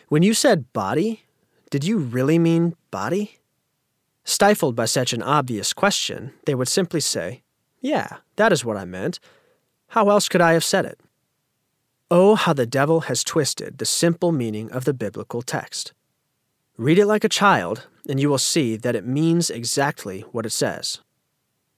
when 0.09 0.21
you 0.21 0.35
said 0.35 0.71
body, 0.71 1.23
did 1.71 1.83
you 1.83 1.97
really 1.97 2.37
mean 2.37 2.75
body? 2.91 3.39
Stifled 4.23 4.75
by 4.75 4.85
such 4.85 5.13
an 5.13 5.23
obvious 5.23 5.73
question, 5.73 6.33
they 6.45 6.53
would 6.53 6.67
simply 6.67 6.99
say, 6.99 7.41
Yeah, 7.81 8.17
that 8.35 8.53
is 8.53 8.63
what 8.63 8.77
I 8.77 8.85
meant. 8.85 9.19
How 9.87 10.11
else 10.11 10.29
could 10.29 10.41
I 10.41 10.53
have 10.53 10.63
said 10.63 10.85
it? 10.85 10.99
Oh, 12.11 12.35
how 12.35 12.53
the 12.53 12.67
devil 12.67 12.99
has 13.09 13.23
twisted 13.23 13.79
the 13.79 13.85
simple 13.85 14.31
meaning 14.31 14.71
of 14.71 14.85
the 14.85 14.93
biblical 14.93 15.41
text. 15.41 15.91
Read 16.77 16.97
it 16.97 17.05
like 17.05 17.23
a 17.23 17.29
child, 17.29 17.87
and 18.09 18.19
you 18.19 18.29
will 18.29 18.39
see 18.39 18.75
that 18.77 18.95
it 18.95 19.05
means 19.05 19.51
exactly 19.51 20.21
what 20.31 20.45
it 20.45 20.49
says. 20.49 21.01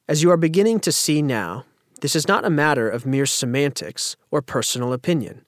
As 0.07 0.23
you 0.23 0.31
are 0.31 0.37
beginning 0.37 0.79
to 0.81 0.91
see 0.91 1.21
now, 1.21 1.65
this 1.99 2.15
is 2.15 2.29
not 2.29 2.45
a 2.45 2.49
matter 2.49 2.89
of 2.89 3.05
mere 3.05 3.25
semantics 3.25 4.15
or 4.31 4.41
personal 4.41 4.93
opinion. 4.93 5.43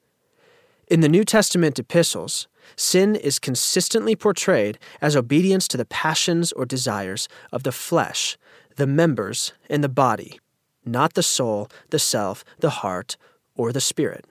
In 0.89 0.99
the 0.99 1.07
New 1.07 1.23
Testament 1.23 1.79
epistles, 1.79 2.47
sin 2.75 3.15
is 3.15 3.39
consistently 3.39 4.17
portrayed 4.17 4.77
as 5.01 5.15
obedience 5.15 5.67
to 5.69 5.77
the 5.77 5.85
passions 5.85 6.51
or 6.51 6.65
desires 6.65 7.29
of 7.53 7.63
the 7.63 7.71
flesh, 7.71 8.37
the 8.75 8.87
members, 8.87 9.53
and 9.69 9.81
the 9.81 9.89
body, 9.89 10.39
not 10.85 11.13
the 11.13 11.23
soul, 11.23 11.69
the 11.89 11.99
self, 11.99 12.43
the 12.59 12.69
heart, 12.69 13.15
or 13.55 13.71
the 13.71 13.79
spirit. 13.79 14.25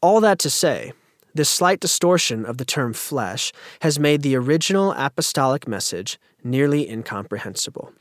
All 0.00 0.20
that 0.20 0.38
to 0.40 0.50
say, 0.50 0.92
this 1.34 1.48
slight 1.48 1.80
distortion 1.80 2.44
of 2.44 2.58
the 2.58 2.64
term 2.64 2.92
flesh 2.92 3.52
has 3.80 3.98
made 3.98 4.22
the 4.22 4.36
original 4.36 4.92
apostolic 4.92 5.66
message 5.66 6.18
nearly 6.44 6.88
incomprehensible. 6.88 7.92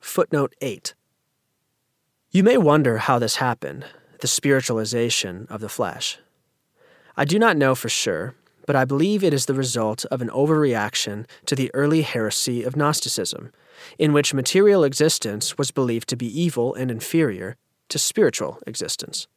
Footnote 0.00 0.54
8 0.60 0.94
You 2.30 2.42
may 2.42 2.58
wonder 2.58 2.98
how 2.98 3.18
this 3.18 3.36
happened, 3.36 3.86
the 4.20 4.28
spiritualization 4.28 5.46
of 5.50 5.60
the 5.60 5.68
flesh. 5.68 6.18
I 7.16 7.24
do 7.24 7.38
not 7.38 7.56
know 7.56 7.74
for 7.74 7.88
sure, 7.88 8.34
but 8.66 8.76
I 8.76 8.84
believe 8.84 9.22
it 9.22 9.32
is 9.32 9.46
the 9.46 9.54
result 9.54 10.04
of 10.06 10.20
an 10.20 10.28
overreaction 10.30 11.26
to 11.46 11.54
the 11.54 11.70
early 11.72 12.02
heresy 12.02 12.62
of 12.62 12.76
Gnosticism, 12.76 13.52
in 13.98 14.12
which 14.12 14.34
material 14.34 14.84
existence 14.84 15.56
was 15.56 15.70
believed 15.70 16.08
to 16.08 16.16
be 16.16 16.40
evil 16.40 16.74
and 16.74 16.90
inferior 16.90 17.56
to 17.88 17.98
spiritual 17.98 18.58
existence. 18.66 19.28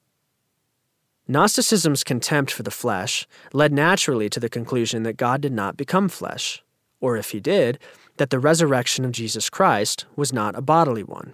Gnosticism's 1.29 2.03
contempt 2.03 2.49
for 2.49 2.63
the 2.63 2.71
flesh 2.71 3.27
led 3.53 3.71
naturally 3.71 4.31
to 4.31 4.39
the 4.39 4.49
conclusion 4.49 5.03
that 5.03 5.15
God 5.15 5.41
did 5.41 5.53
not 5.53 5.77
become 5.77 6.09
flesh, 6.09 6.63
or 6.99 7.17
if 7.17 7.29
he 7.29 7.39
did, 7.39 7.77
that 8.17 8.31
the 8.31 8.39
resurrection 8.39 9.05
of 9.05 9.11
Jesus 9.11 9.47
Christ 9.47 10.07
was 10.15 10.33
not 10.33 10.55
a 10.55 10.61
bodily 10.61 11.03
one. 11.03 11.33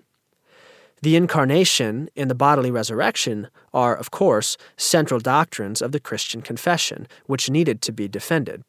The 1.01 1.15
incarnation 1.15 2.09
and 2.13 2.29
the 2.29 2.35
bodily 2.35 2.71
resurrection 2.71 3.47
are, 3.73 3.95
of 3.95 4.11
course, 4.11 4.57
central 4.75 5.21
doctrines 5.21 5.81
of 5.81 5.93
the 5.93 6.01
Christian 6.01 6.41
confession, 6.41 7.07
which 7.25 7.49
needed 7.49 7.81
to 7.83 7.93
be 7.93 8.09
defended, 8.09 8.63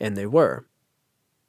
and 0.00 0.16
they 0.16 0.26
were. 0.26 0.64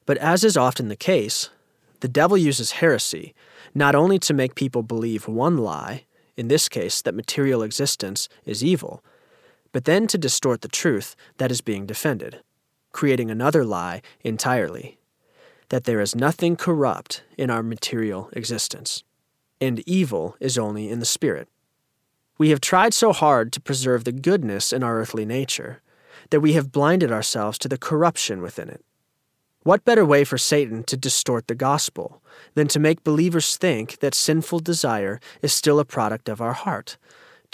But 0.06 0.18
as 0.18 0.44
is 0.44 0.56
often 0.56 0.86
the 0.86 0.94
case, 0.94 1.50
the 1.98 2.08
devil 2.08 2.38
uses 2.38 2.72
heresy 2.72 3.34
not 3.74 3.96
only 3.96 4.20
to 4.20 4.32
make 4.32 4.54
people 4.54 4.84
believe 4.84 5.26
one 5.26 5.58
lie, 5.58 6.04
in 6.36 6.46
this 6.46 6.68
case 6.68 7.02
that 7.02 7.16
material 7.16 7.62
existence 7.62 8.28
is 8.44 8.62
evil, 8.62 9.02
but 9.74 9.86
then 9.86 10.06
to 10.06 10.16
distort 10.16 10.60
the 10.60 10.68
truth 10.68 11.16
that 11.38 11.50
is 11.50 11.60
being 11.60 11.84
defended, 11.84 12.40
creating 12.92 13.28
another 13.28 13.64
lie 13.64 14.00
entirely 14.20 14.98
that 15.70 15.82
there 15.82 16.00
is 16.00 16.14
nothing 16.14 16.54
corrupt 16.54 17.24
in 17.36 17.50
our 17.50 17.62
material 17.62 18.30
existence 18.34 19.02
and 19.60 19.82
evil 19.88 20.36
is 20.38 20.56
only 20.56 20.88
in 20.88 21.00
the 21.00 21.04
spirit. 21.04 21.48
We 22.38 22.50
have 22.50 22.60
tried 22.60 22.94
so 22.94 23.12
hard 23.12 23.52
to 23.52 23.60
preserve 23.60 24.04
the 24.04 24.12
goodness 24.12 24.72
in 24.72 24.84
our 24.84 25.00
earthly 25.00 25.24
nature 25.24 25.82
that 26.30 26.40
we 26.40 26.52
have 26.52 26.70
blinded 26.70 27.10
ourselves 27.10 27.58
to 27.58 27.68
the 27.68 27.78
corruption 27.78 28.42
within 28.42 28.68
it. 28.68 28.84
What 29.64 29.84
better 29.84 30.04
way 30.04 30.22
for 30.22 30.38
Satan 30.38 30.84
to 30.84 30.96
distort 30.96 31.48
the 31.48 31.54
gospel 31.56 32.22
than 32.54 32.68
to 32.68 32.78
make 32.78 33.02
believers 33.02 33.56
think 33.56 33.98
that 33.98 34.14
sinful 34.14 34.60
desire 34.60 35.18
is 35.42 35.52
still 35.52 35.80
a 35.80 35.84
product 35.84 36.28
of 36.28 36.40
our 36.40 36.52
heart, 36.52 36.96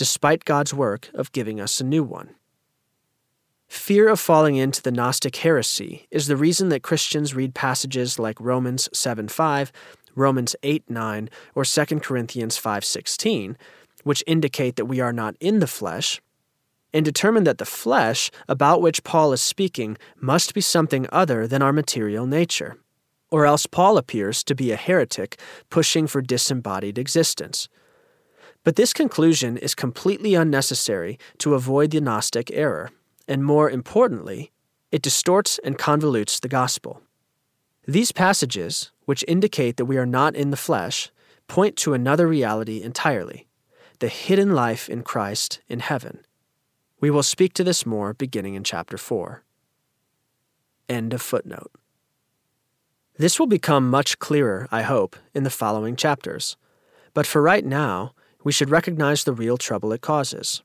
despite 0.00 0.46
God's 0.46 0.72
work 0.72 1.10
of 1.12 1.30
giving 1.30 1.60
us 1.60 1.78
a 1.78 1.84
new 1.84 2.02
one? 2.02 2.30
Fear 3.68 4.08
of 4.08 4.18
falling 4.18 4.56
into 4.56 4.80
the 4.80 4.90
Gnostic 4.90 5.36
heresy 5.36 6.06
is 6.10 6.26
the 6.26 6.38
reason 6.38 6.70
that 6.70 6.82
Christians 6.82 7.34
read 7.34 7.54
passages 7.54 8.18
like 8.18 8.40
Romans 8.40 8.88
7 8.94 9.28
5 9.28 9.70
Romans 10.16 10.56
8 10.62 10.88
9, 10.88 11.28
or 11.54 11.66
2 11.66 11.84
Corinthians 12.00 12.56
5 12.56 12.82
16, 12.82 13.58
which 14.02 14.24
indicate 14.26 14.76
that 14.76 14.86
we 14.86 15.00
are 15.00 15.12
not 15.12 15.36
in 15.38 15.58
the 15.58 15.66
flesh, 15.66 16.18
and 16.94 17.04
determine 17.04 17.44
that 17.44 17.58
the 17.58 17.66
flesh 17.66 18.30
about 18.48 18.80
which 18.80 19.04
Paul 19.04 19.34
is 19.34 19.42
speaking 19.42 19.98
must 20.16 20.54
be 20.54 20.62
something 20.62 21.06
other 21.12 21.46
than 21.46 21.60
our 21.60 21.74
material 21.74 22.24
nature. 22.24 22.78
Or 23.30 23.44
else 23.44 23.66
Paul 23.66 23.98
appears 23.98 24.42
to 24.44 24.54
be 24.54 24.72
a 24.72 24.76
heretic 24.76 25.38
pushing 25.68 26.06
for 26.06 26.22
disembodied 26.22 26.96
existence. 26.96 27.68
But 28.62 28.76
this 28.76 28.92
conclusion 28.92 29.56
is 29.56 29.74
completely 29.74 30.34
unnecessary 30.34 31.18
to 31.38 31.54
avoid 31.54 31.90
the 31.90 32.00
Gnostic 32.00 32.50
error, 32.52 32.90
and 33.26 33.44
more 33.44 33.70
importantly, 33.70 34.52
it 34.92 35.02
distorts 35.02 35.58
and 35.64 35.78
convolutes 35.78 36.40
the 36.40 36.48
gospel. 36.48 37.02
These 37.86 38.12
passages, 38.12 38.90
which 39.06 39.24
indicate 39.26 39.76
that 39.76 39.86
we 39.86 39.96
are 39.96 40.06
not 40.06 40.34
in 40.34 40.50
the 40.50 40.56
flesh, 40.56 41.10
point 41.48 41.76
to 41.76 41.94
another 41.94 42.26
reality 42.28 42.82
entirely 42.82 43.46
the 44.00 44.08
hidden 44.08 44.54
life 44.54 44.88
in 44.88 45.02
Christ 45.02 45.60
in 45.68 45.80
heaven. 45.80 46.20
We 47.00 47.10
will 47.10 47.22
speak 47.22 47.52
to 47.54 47.64
this 47.64 47.84
more 47.84 48.14
beginning 48.14 48.54
in 48.54 48.64
chapter 48.64 48.96
4. 48.96 49.44
End 50.88 51.12
of 51.12 51.20
footnote. 51.20 51.70
This 53.18 53.38
will 53.38 53.46
become 53.46 53.90
much 53.90 54.18
clearer, 54.18 54.66
I 54.70 54.82
hope, 54.82 55.16
in 55.34 55.44
the 55.44 55.50
following 55.50 55.96
chapters. 55.96 56.56
But 57.12 57.26
for 57.26 57.42
right 57.42 57.64
now, 57.64 58.14
we 58.42 58.52
should 58.52 58.70
recognize 58.70 59.24
the 59.24 59.32
real 59.32 59.56
trouble 59.56 59.92
it 59.92 60.00
causes. 60.00 60.62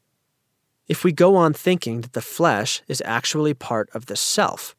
If 0.88 1.04
we 1.04 1.12
go 1.12 1.36
on 1.36 1.54
thinking 1.54 2.02
that 2.02 2.14
the 2.14 2.22
flesh 2.22 2.82
is 2.88 3.02
actually 3.06 3.54
part 3.54 3.90
of 3.94 4.06
the 4.06 4.16
self, 4.16 4.76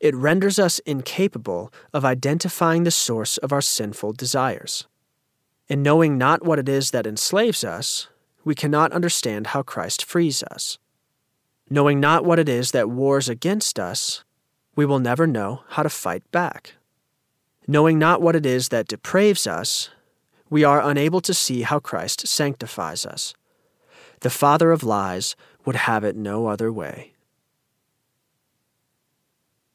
it 0.00 0.14
renders 0.14 0.58
us 0.58 0.80
incapable 0.80 1.72
of 1.92 2.04
identifying 2.04 2.82
the 2.84 2.90
source 2.90 3.38
of 3.38 3.52
our 3.52 3.62
sinful 3.62 4.14
desires. 4.14 4.86
And 5.68 5.82
knowing 5.82 6.18
not 6.18 6.44
what 6.44 6.58
it 6.58 6.68
is 6.68 6.90
that 6.90 7.06
enslaves 7.06 7.64
us, 7.64 8.08
we 8.44 8.54
cannot 8.54 8.92
understand 8.92 9.48
how 9.48 9.62
Christ 9.62 10.04
frees 10.04 10.42
us. 10.42 10.78
Knowing 11.70 12.00
not 12.00 12.24
what 12.24 12.38
it 12.38 12.48
is 12.48 12.72
that 12.72 12.90
wars 12.90 13.28
against 13.28 13.78
us, 13.78 14.24
we 14.76 14.84
will 14.84 14.98
never 14.98 15.26
know 15.26 15.62
how 15.68 15.82
to 15.82 15.88
fight 15.88 16.30
back. 16.30 16.74
Knowing 17.66 17.98
not 17.98 18.20
what 18.20 18.36
it 18.36 18.44
is 18.44 18.68
that 18.68 18.88
depraves 18.88 19.46
us, 19.46 19.88
we 20.50 20.64
are 20.64 20.82
unable 20.82 21.20
to 21.20 21.34
see 21.34 21.62
how 21.62 21.78
Christ 21.80 22.26
sanctifies 22.26 23.06
us. 23.06 23.34
The 24.20 24.30
father 24.30 24.72
of 24.72 24.84
lies 24.84 25.36
would 25.64 25.76
have 25.76 26.04
it 26.04 26.16
no 26.16 26.46
other 26.46 26.72
way. 26.72 27.12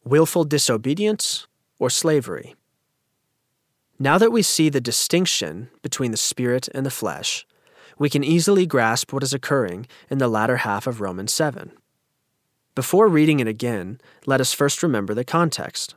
Willful 0.04 0.44
disobedience 0.44 1.48
or 1.78 1.90
slavery. 1.90 2.56
Now 4.00 4.18
that 4.18 4.32
we 4.32 4.42
see 4.42 4.70
the 4.70 4.82
distinction 4.82 5.70
between 5.82 6.12
the 6.12 6.18
spirit 6.18 6.70
and 6.74 6.86
the 6.86 6.92
flesh, 6.92 7.46
we 7.98 8.10
can 8.10 8.24
easily 8.24 8.66
grasp 8.66 9.12
what 9.12 9.24
is 9.24 9.34
occurring 9.34 9.88
in 10.10 10.20
the 10.20 10.30
latter 10.30 10.58
half 10.58 10.88
of 10.88 11.02
Romans 11.02 11.34
7. 11.34 11.74
Before 12.76 13.10
reading 13.10 13.42
it 13.42 13.48
again, 13.48 14.00
let 14.26 14.40
us 14.40 14.54
first 14.54 14.82
remember 14.82 15.14
the 15.14 15.26
context. 15.26 15.96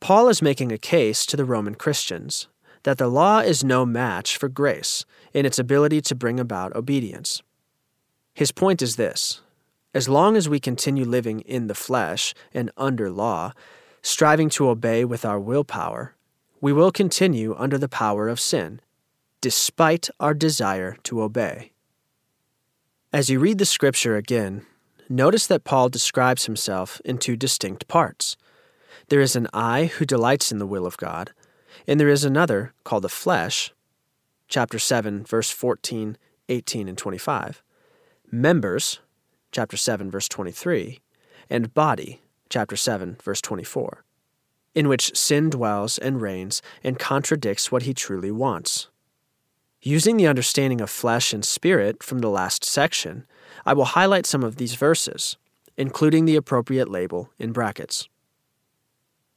Paul 0.00 0.28
is 0.28 0.42
making 0.42 0.70
a 0.70 0.78
case 0.78 1.24
to 1.26 1.36
the 1.36 1.46
Roman 1.46 1.74
Christians 1.74 2.46
that 2.88 2.96
the 2.96 3.06
law 3.06 3.40
is 3.40 3.62
no 3.62 3.84
match 3.84 4.38
for 4.38 4.48
grace 4.48 5.04
in 5.34 5.44
its 5.44 5.58
ability 5.58 6.00
to 6.00 6.14
bring 6.14 6.40
about 6.40 6.74
obedience. 6.74 7.42
His 8.32 8.50
point 8.50 8.80
is 8.80 8.96
this 8.96 9.42
as 9.92 10.08
long 10.08 10.38
as 10.38 10.48
we 10.48 10.58
continue 10.58 11.04
living 11.04 11.40
in 11.40 11.66
the 11.66 11.74
flesh 11.74 12.32
and 12.54 12.70
under 12.78 13.10
law, 13.10 13.52
striving 14.00 14.48
to 14.48 14.70
obey 14.70 15.04
with 15.04 15.26
our 15.26 15.38
willpower, 15.38 16.16
we 16.62 16.72
will 16.72 16.90
continue 16.90 17.54
under 17.58 17.76
the 17.76 17.90
power 17.90 18.26
of 18.26 18.40
sin, 18.40 18.80
despite 19.42 20.08
our 20.18 20.32
desire 20.32 20.96
to 21.02 21.20
obey. 21.20 21.72
As 23.12 23.28
you 23.28 23.38
read 23.38 23.58
the 23.58 23.66
scripture 23.66 24.16
again, 24.16 24.64
notice 25.10 25.46
that 25.48 25.64
Paul 25.64 25.90
describes 25.90 26.46
himself 26.46 27.02
in 27.04 27.18
two 27.18 27.36
distinct 27.36 27.86
parts. 27.86 28.38
There 29.08 29.20
is 29.20 29.36
an 29.36 29.46
I 29.52 29.86
who 29.86 30.06
delights 30.06 30.50
in 30.50 30.58
the 30.58 30.66
will 30.66 30.86
of 30.86 30.96
God, 30.96 31.34
and 31.88 31.98
there 31.98 32.10
is 32.10 32.22
another 32.22 32.74
called 32.84 33.02
the 33.02 33.08
flesh, 33.08 33.72
chapter 34.46 34.78
7, 34.78 35.24
verse 35.24 35.50
14, 35.50 36.18
18, 36.50 36.86
and 36.86 36.98
25, 36.98 37.62
members, 38.30 39.00
chapter 39.50 39.78
7, 39.78 40.10
verse 40.10 40.28
23, 40.28 41.00
and 41.48 41.72
body, 41.72 42.20
chapter 42.50 42.76
7, 42.76 43.16
verse 43.24 43.40
24, 43.40 44.04
in 44.74 44.86
which 44.86 45.16
sin 45.16 45.48
dwells 45.48 45.96
and 45.96 46.20
reigns 46.20 46.60
and 46.84 46.98
contradicts 46.98 47.72
what 47.72 47.84
he 47.84 47.94
truly 47.94 48.30
wants. 48.30 48.88
Using 49.80 50.18
the 50.18 50.26
understanding 50.26 50.82
of 50.82 50.90
flesh 50.90 51.32
and 51.32 51.44
spirit 51.44 52.02
from 52.02 52.18
the 52.18 52.28
last 52.28 52.66
section, 52.66 53.26
I 53.64 53.72
will 53.72 53.86
highlight 53.86 54.26
some 54.26 54.44
of 54.44 54.56
these 54.56 54.74
verses, 54.74 55.38
including 55.78 56.26
the 56.26 56.36
appropriate 56.36 56.90
label 56.90 57.30
in 57.38 57.52
brackets. 57.52 58.10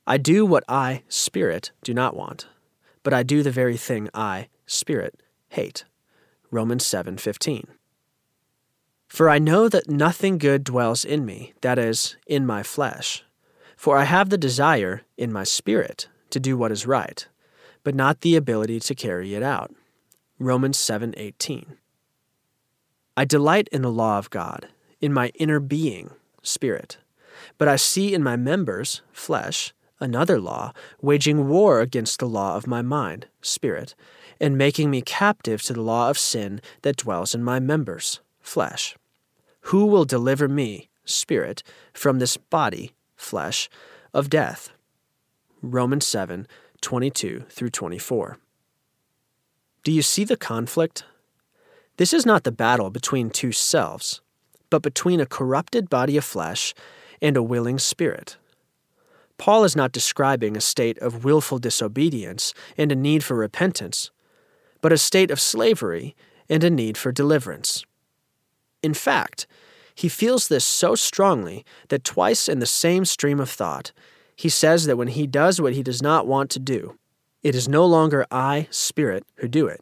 I 0.07 0.17
do 0.17 0.45
what 0.45 0.63
I, 0.67 1.03
spirit, 1.07 1.71
do 1.83 1.93
not 1.93 2.15
want, 2.15 2.47
but 3.03 3.13
I 3.13 3.23
do 3.23 3.43
the 3.43 3.51
very 3.51 3.77
thing 3.77 4.09
I, 4.13 4.47
spirit, 4.65 5.21
hate. 5.49 5.85
Romans 6.49 6.83
7:15. 6.85 7.67
For 9.07 9.29
I 9.29 9.39
know 9.39 9.69
that 9.69 9.89
nothing 9.89 10.37
good 10.37 10.63
dwells 10.63 11.05
in 11.05 11.25
me, 11.25 11.53
that 11.61 11.77
is, 11.77 12.15
in 12.25 12.45
my 12.45 12.63
flesh. 12.63 13.23
For 13.77 13.97
I 13.97 14.05
have 14.05 14.29
the 14.29 14.37
desire 14.37 15.01
in 15.17 15.31
my 15.31 15.43
spirit 15.43 16.07
to 16.29 16.39
do 16.39 16.57
what 16.57 16.71
is 16.71 16.87
right, 16.87 17.27
but 17.83 17.95
not 17.95 18.21
the 18.21 18.35
ability 18.35 18.79
to 18.79 18.95
carry 18.95 19.35
it 19.35 19.43
out. 19.43 19.73
Romans 20.39 20.77
7:18. 20.77 21.77
I 23.15 23.25
delight 23.25 23.67
in 23.71 23.81
the 23.81 23.91
law 23.91 24.17
of 24.17 24.29
God, 24.29 24.69
in 24.99 25.13
my 25.13 25.27
inner 25.35 25.59
being, 25.59 26.11
spirit. 26.41 26.97
But 27.57 27.67
I 27.67 27.75
see 27.75 28.13
in 28.13 28.23
my 28.23 28.35
members, 28.35 29.01
flesh, 29.11 29.73
another 30.01 30.39
law, 30.39 30.73
waging 31.01 31.47
war 31.47 31.79
against 31.79 32.19
the 32.19 32.27
law 32.27 32.57
of 32.57 32.67
my 32.67 32.81
mind, 32.81 33.27
spirit, 33.41 33.95
and 34.39 34.57
making 34.57 34.89
me 34.89 35.01
captive 35.01 35.61
to 35.61 35.73
the 35.73 35.81
law 35.81 36.09
of 36.09 36.17
sin 36.17 36.59
that 36.81 36.97
dwells 36.97 37.35
in 37.35 37.43
my 37.43 37.59
members, 37.59 38.19
flesh. 38.41 38.95
Who 39.65 39.85
will 39.85 40.05
deliver 40.05 40.47
me, 40.47 40.89
spirit, 41.05 41.61
from 41.93 42.19
this 42.19 42.35
body, 42.35 42.93
flesh, 43.15 43.69
of 44.13 44.29
death? 44.29 44.71
Romans 45.61 46.05
7 46.07 46.47
22 46.81 47.45
through 47.47 47.69
24. 47.69 48.39
Do 49.83 49.91
you 49.91 50.01
see 50.01 50.23
the 50.23 50.35
conflict? 50.35 51.05
This 51.97 52.13
is 52.13 52.25
not 52.25 52.43
the 52.43 52.51
battle 52.51 52.89
between 52.89 53.29
two 53.29 53.51
selves, 53.51 54.21
but 54.71 54.81
between 54.81 55.19
a 55.19 55.27
corrupted 55.27 55.89
body 55.89 56.17
of 56.17 56.25
flesh 56.25 56.73
and 57.21 57.37
a 57.37 57.43
willing 57.43 57.77
spirit. 57.77 58.37
Paul 59.41 59.63
is 59.63 59.75
not 59.75 59.91
describing 59.91 60.55
a 60.55 60.61
state 60.61 60.99
of 60.99 61.23
willful 61.23 61.57
disobedience 61.57 62.53
and 62.77 62.91
a 62.91 62.95
need 62.95 63.23
for 63.23 63.35
repentance, 63.35 64.11
but 64.81 64.93
a 64.93 64.99
state 64.99 65.31
of 65.31 65.39
slavery 65.39 66.15
and 66.47 66.63
a 66.63 66.69
need 66.69 66.95
for 66.95 67.11
deliverance. 67.11 67.83
In 68.83 68.93
fact, 68.93 69.47
he 69.95 70.09
feels 70.09 70.47
this 70.47 70.63
so 70.63 70.93
strongly 70.93 71.65
that 71.87 72.03
twice 72.03 72.47
in 72.47 72.59
the 72.59 72.67
same 72.67 73.03
stream 73.03 73.39
of 73.39 73.49
thought, 73.49 73.91
he 74.35 74.47
says 74.47 74.85
that 74.85 74.95
when 74.95 75.07
he 75.07 75.25
does 75.25 75.59
what 75.59 75.73
he 75.73 75.81
does 75.81 76.03
not 76.03 76.27
want 76.27 76.51
to 76.51 76.59
do, 76.59 76.99
it 77.41 77.55
is 77.55 77.67
no 77.67 77.83
longer 77.83 78.27
I, 78.29 78.67
spirit, 78.69 79.25
who 79.37 79.47
do 79.47 79.65
it, 79.65 79.81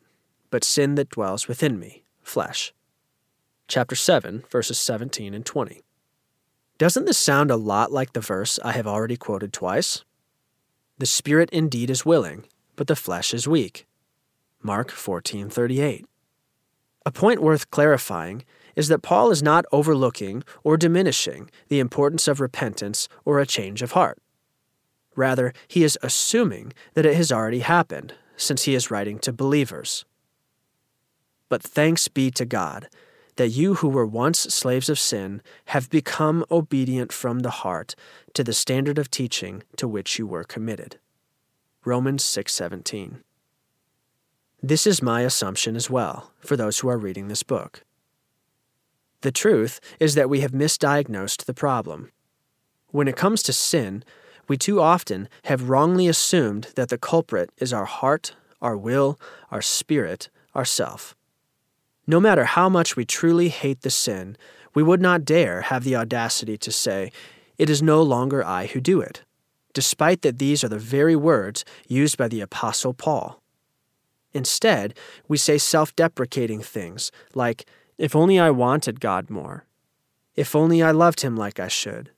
but 0.51 0.63
sin 0.63 0.95
that 0.95 1.09
dwells 1.09 1.49
within 1.49 1.77
me 1.77 2.05
flesh. 2.23 2.73
Chapter 3.67 3.97
7, 3.97 4.45
verses 4.49 4.79
17 4.79 5.33
and 5.33 5.45
20. 5.45 5.81
Doesn't 6.79 7.03
this 7.03 7.17
sound 7.17 7.51
a 7.51 7.57
lot 7.57 7.91
like 7.91 8.13
the 8.13 8.21
verse 8.21 8.57
I 8.63 8.71
have 8.71 8.87
already 8.87 9.17
quoted 9.17 9.51
twice? 9.51 10.05
The 10.97 11.05
spirit 11.05 11.49
indeed 11.49 11.89
is 11.89 12.05
willing, 12.05 12.45
but 12.77 12.87
the 12.87 12.95
flesh 12.95 13.33
is 13.33 13.49
weak. 13.49 13.85
Mark 14.63 14.89
14:38. 14.89 16.05
A 17.05 17.11
point 17.11 17.41
worth 17.41 17.69
clarifying 17.69 18.45
is 18.77 18.87
that 18.87 19.01
Paul 19.01 19.29
is 19.29 19.43
not 19.43 19.65
overlooking 19.73 20.41
or 20.63 20.77
diminishing 20.77 21.51
the 21.67 21.81
importance 21.81 22.29
of 22.29 22.39
repentance 22.39 23.09
or 23.25 23.39
a 23.39 23.45
change 23.45 23.81
of 23.81 23.91
heart. 23.91 24.17
Rather, 25.17 25.51
he 25.67 25.83
is 25.83 25.99
assuming 26.01 26.71
that 26.93 27.05
it 27.05 27.17
has 27.17 27.29
already 27.29 27.59
happened, 27.59 28.13
since 28.37 28.63
he 28.63 28.73
is 28.73 28.89
writing 28.89 29.19
to 29.19 29.33
believers. 29.33 30.05
But 31.49 31.61
thanks 31.61 32.07
be 32.07 32.31
to 32.31 32.45
God 32.45 32.87
that 33.39 33.47
you 33.47 33.75
who 33.75 33.87
were 33.87 34.05
once 34.05 34.37
slaves 34.37 34.89
of 34.89 34.99
sin 34.99 35.41
have 35.67 35.89
become 35.89 36.43
obedient 36.51 37.13
from 37.13 37.39
the 37.39 37.61
heart 37.63 37.95
to 38.33 38.43
the 38.43 38.51
standard 38.51 38.97
of 38.97 39.09
teaching 39.09 39.63
to 39.77 39.87
which 39.87 40.19
you 40.19 40.27
were 40.27 40.43
committed. 40.43 40.99
Romans 41.85 42.21
6:17. 42.21 43.23
This 44.61 44.85
is 44.85 45.01
my 45.01 45.21
assumption 45.21 45.77
as 45.77 45.89
well 45.89 46.33
for 46.41 46.57
those 46.57 46.79
who 46.79 46.89
are 46.89 46.97
reading 46.97 47.29
this 47.29 47.43
book. 47.43 47.85
The 49.21 49.31
truth 49.31 49.79
is 50.01 50.15
that 50.15 50.29
we 50.29 50.41
have 50.41 50.51
misdiagnosed 50.51 51.45
the 51.45 51.53
problem. 51.53 52.11
When 52.87 53.07
it 53.07 53.15
comes 53.15 53.41
to 53.43 53.53
sin, 53.53 54.03
we 54.49 54.57
too 54.57 54.81
often 54.81 55.29
have 55.45 55.69
wrongly 55.69 56.09
assumed 56.09 56.73
that 56.75 56.89
the 56.89 56.97
culprit 56.97 57.51
is 57.57 57.71
our 57.71 57.85
heart, 57.85 58.35
our 58.61 58.75
will, 58.75 59.17
our 59.49 59.61
spirit, 59.61 60.27
ourself. 60.53 61.15
No 62.09 62.19
matter 62.19 62.45
how 62.45 62.69
much 62.69 62.95
we 62.95 63.05
truly 63.05 63.49
hate 63.49 63.81
the 63.81 63.91
sin, 63.91 64.35
we 64.73 64.81
would 64.81 64.99
not 64.99 65.23
dare 65.23 65.61
have 65.61 65.83
the 65.83 65.95
audacity 65.95 66.57
to 66.57 66.71
say, 66.71 67.11
It 67.59 67.69
is 67.69 67.83
no 67.83 68.01
longer 68.01 68.43
I 68.43 68.65
who 68.65 68.81
do 68.81 68.99
it, 68.99 69.21
despite 69.75 70.23
that 70.23 70.39
these 70.39 70.63
are 70.63 70.69
the 70.69 70.79
very 70.79 71.15
words 71.15 71.63
used 71.87 72.17
by 72.17 72.27
the 72.27 72.41
Apostle 72.41 72.95
Paul. 72.95 73.43
Instead, 74.33 74.97
we 75.27 75.37
say 75.37 75.59
self 75.59 75.95
deprecating 75.95 76.63
things 76.63 77.11
like, 77.35 77.67
If 77.99 78.15
only 78.15 78.39
I 78.39 78.49
wanted 78.49 78.99
God 78.99 79.29
more. 79.29 79.67
If 80.35 80.55
only 80.55 80.81
I 80.81 80.89
loved 80.89 81.21
him 81.21 81.37
like 81.37 81.59
I 81.59 81.67
should. 81.67 82.09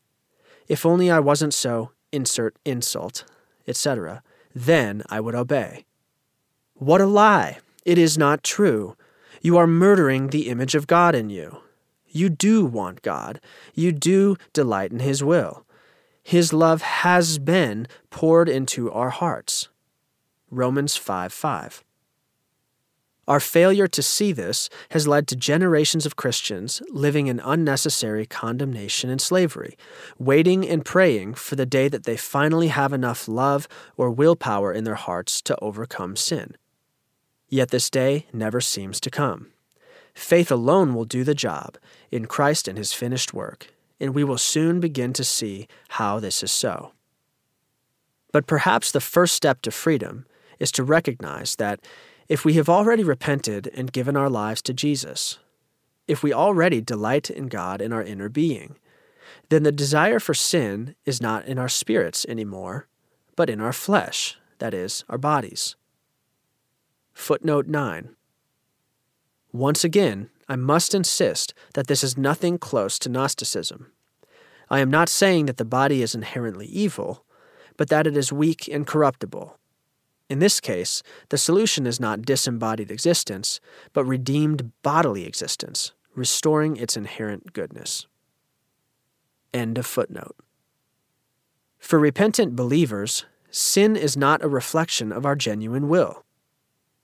If 0.69 0.85
only 0.85 1.11
I 1.11 1.19
wasn't 1.19 1.53
so, 1.53 1.91
insert 2.13 2.55
insult, 2.63 3.25
etc., 3.67 4.23
then 4.55 5.03
I 5.09 5.19
would 5.19 5.35
obey. 5.35 5.83
What 6.75 7.01
a 7.01 7.05
lie! 7.05 7.57
It 7.83 7.97
is 7.97 8.17
not 8.17 8.41
true. 8.41 8.95
You 9.41 9.57
are 9.57 9.65
murdering 9.65 10.27
the 10.27 10.49
image 10.49 10.75
of 10.75 10.85
God 10.85 11.15
in 11.15 11.31
you. 11.31 11.57
You 12.07 12.29
do 12.29 12.63
want 12.63 13.01
God. 13.01 13.41
You 13.73 13.91
do 13.91 14.37
delight 14.53 14.91
in 14.91 14.99
His 14.99 15.23
will. 15.23 15.65
His 16.21 16.53
love 16.53 16.83
has 16.83 17.39
been 17.39 17.87
poured 18.11 18.47
into 18.47 18.91
our 18.91 19.09
hearts. 19.09 19.69
Romans 20.51 20.95
5 20.95 21.33
5. 21.33 21.83
Our 23.27 23.39
failure 23.39 23.87
to 23.87 24.01
see 24.03 24.31
this 24.31 24.69
has 24.89 25.07
led 25.07 25.27
to 25.27 25.35
generations 25.35 26.05
of 26.05 26.15
Christians 26.15 26.81
living 26.89 27.27
in 27.27 27.39
unnecessary 27.39 28.25
condemnation 28.25 29.09
and 29.09 29.21
slavery, 29.21 29.77
waiting 30.19 30.67
and 30.67 30.83
praying 30.85 31.35
for 31.35 31.55
the 31.55 31.65
day 31.65 31.87
that 31.87 32.03
they 32.03 32.17
finally 32.17 32.67
have 32.67 32.93
enough 32.93 33.27
love 33.27 33.67
or 33.95 34.11
willpower 34.11 34.73
in 34.73 34.83
their 34.83 34.95
hearts 34.95 35.41
to 35.43 35.57
overcome 35.61 36.15
sin. 36.15 36.55
Yet 37.51 37.69
this 37.69 37.89
day 37.89 38.27
never 38.31 38.61
seems 38.61 39.01
to 39.01 39.11
come. 39.11 39.51
Faith 40.13 40.51
alone 40.51 40.95
will 40.95 41.03
do 41.03 41.25
the 41.25 41.35
job 41.35 41.77
in 42.09 42.25
Christ 42.25 42.67
and 42.67 42.77
his 42.77 42.93
finished 42.93 43.33
work, 43.33 43.67
and 43.99 44.15
we 44.15 44.23
will 44.23 44.37
soon 44.37 44.79
begin 44.79 45.11
to 45.13 45.23
see 45.25 45.67
how 45.89 46.19
this 46.19 46.43
is 46.43 46.51
so. 46.51 46.93
But 48.31 48.47
perhaps 48.47 48.91
the 48.91 49.01
first 49.01 49.35
step 49.35 49.61
to 49.63 49.71
freedom 49.71 50.25
is 50.59 50.71
to 50.71 50.83
recognize 50.83 51.57
that 51.57 51.81
if 52.29 52.45
we 52.45 52.53
have 52.53 52.69
already 52.69 53.03
repented 53.03 53.69
and 53.75 53.91
given 53.91 54.15
our 54.15 54.29
lives 54.29 54.61
to 54.61 54.73
Jesus, 54.73 55.37
if 56.07 56.23
we 56.23 56.31
already 56.31 56.79
delight 56.79 57.29
in 57.29 57.47
God 57.47 57.81
in 57.81 57.91
our 57.91 58.03
inner 58.03 58.29
being, 58.29 58.77
then 59.49 59.63
the 59.63 59.73
desire 59.73 60.19
for 60.19 60.33
sin 60.33 60.95
is 61.05 61.21
not 61.21 61.45
in 61.45 61.59
our 61.59 61.67
spirits 61.67 62.25
anymore, 62.29 62.87
but 63.35 63.49
in 63.49 63.59
our 63.59 63.73
flesh, 63.73 64.37
that 64.59 64.73
is, 64.73 65.03
our 65.09 65.17
bodies. 65.17 65.75
Footnote 67.21 67.67
9. 67.67 68.15
Once 69.53 69.83
again, 69.83 70.29
I 70.49 70.55
must 70.55 70.95
insist 70.95 71.53
that 71.75 71.87
this 71.87 72.03
is 72.03 72.17
nothing 72.17 72.57
close 72.57 72.97
to 72.99 73.09
Gnosticism. 73.09 73.91
I 74.69 74.79
am 74.79 74.89
not 74.89 75.07
saying 75.07 75.45
that 75.45 75.57
the 75.57 75.65
body 75.65 76.01
is 76.01 76.15
inherently 76.15 76.65
evil, 76.65 77.23
but 77.77 77.89
that 77.89 78.07
it 78.07 78.17
is 78.17 78.33
weak 78.33 78.67
and 78.67 78.87
corruptible, 78.87 79.59
in 80.31 80.39
this 80.39 80.61
case, 80.61 81.03
the 81.27 81.37
solution 81.37 81.85
is 81.85 81.99
not 81.99 82.21
disembodied 82.21 82.89
existence, 82.89 83.59
but 83.91 84.05
redeemed 84.05 84.71
bodily 84.81 85.25
existence, 85.25 85.91
restoring 86.15 86.77
its 86.77 86.95
inherent 86.95 87.51
goodness. 87.51 88.07
End 89.53 89.77
of 89.77 89.85
footnote. 89.85 90.37
For 91.79 91.99
repentant 91.99 92.55
believers, 92.55 93.25
sin 93.49 93.97
is 93.97 94.15
not 94.15 94.41
a 94.41 94.47
reflection 94.47 95.11
of 95.11 95.25
our 95.25 95.35
genuine 95.35 95.89
will. 95.89 96.23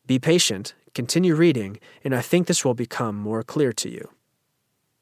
Be 0.08 0.20
patient, 0.20 0.74
continue 0.96 1.36
reading, 1.36 1.80
and 2.04 2.16
I 2.16 2.22
think 2.22 2.48
this 2.48 2.64
will 2.64 2.74
become 2.74 3.16
more 3.16 3.44
clear 3.44 3.74
to 3.74 3.90
you. 3.90 4.10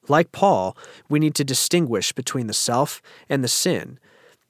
Like 0.07 0.31
Paul, 0.31 0.75
we 1.07 1.19
need 1.19 1.35
to 1.35 1.43
distinguish 1.43 2.11
between 2.11 2.47
the 2.47 2.53
self 2.53 3.01
and 3.29 3.43
the 3.43 3.47
sin, 3.47 3.99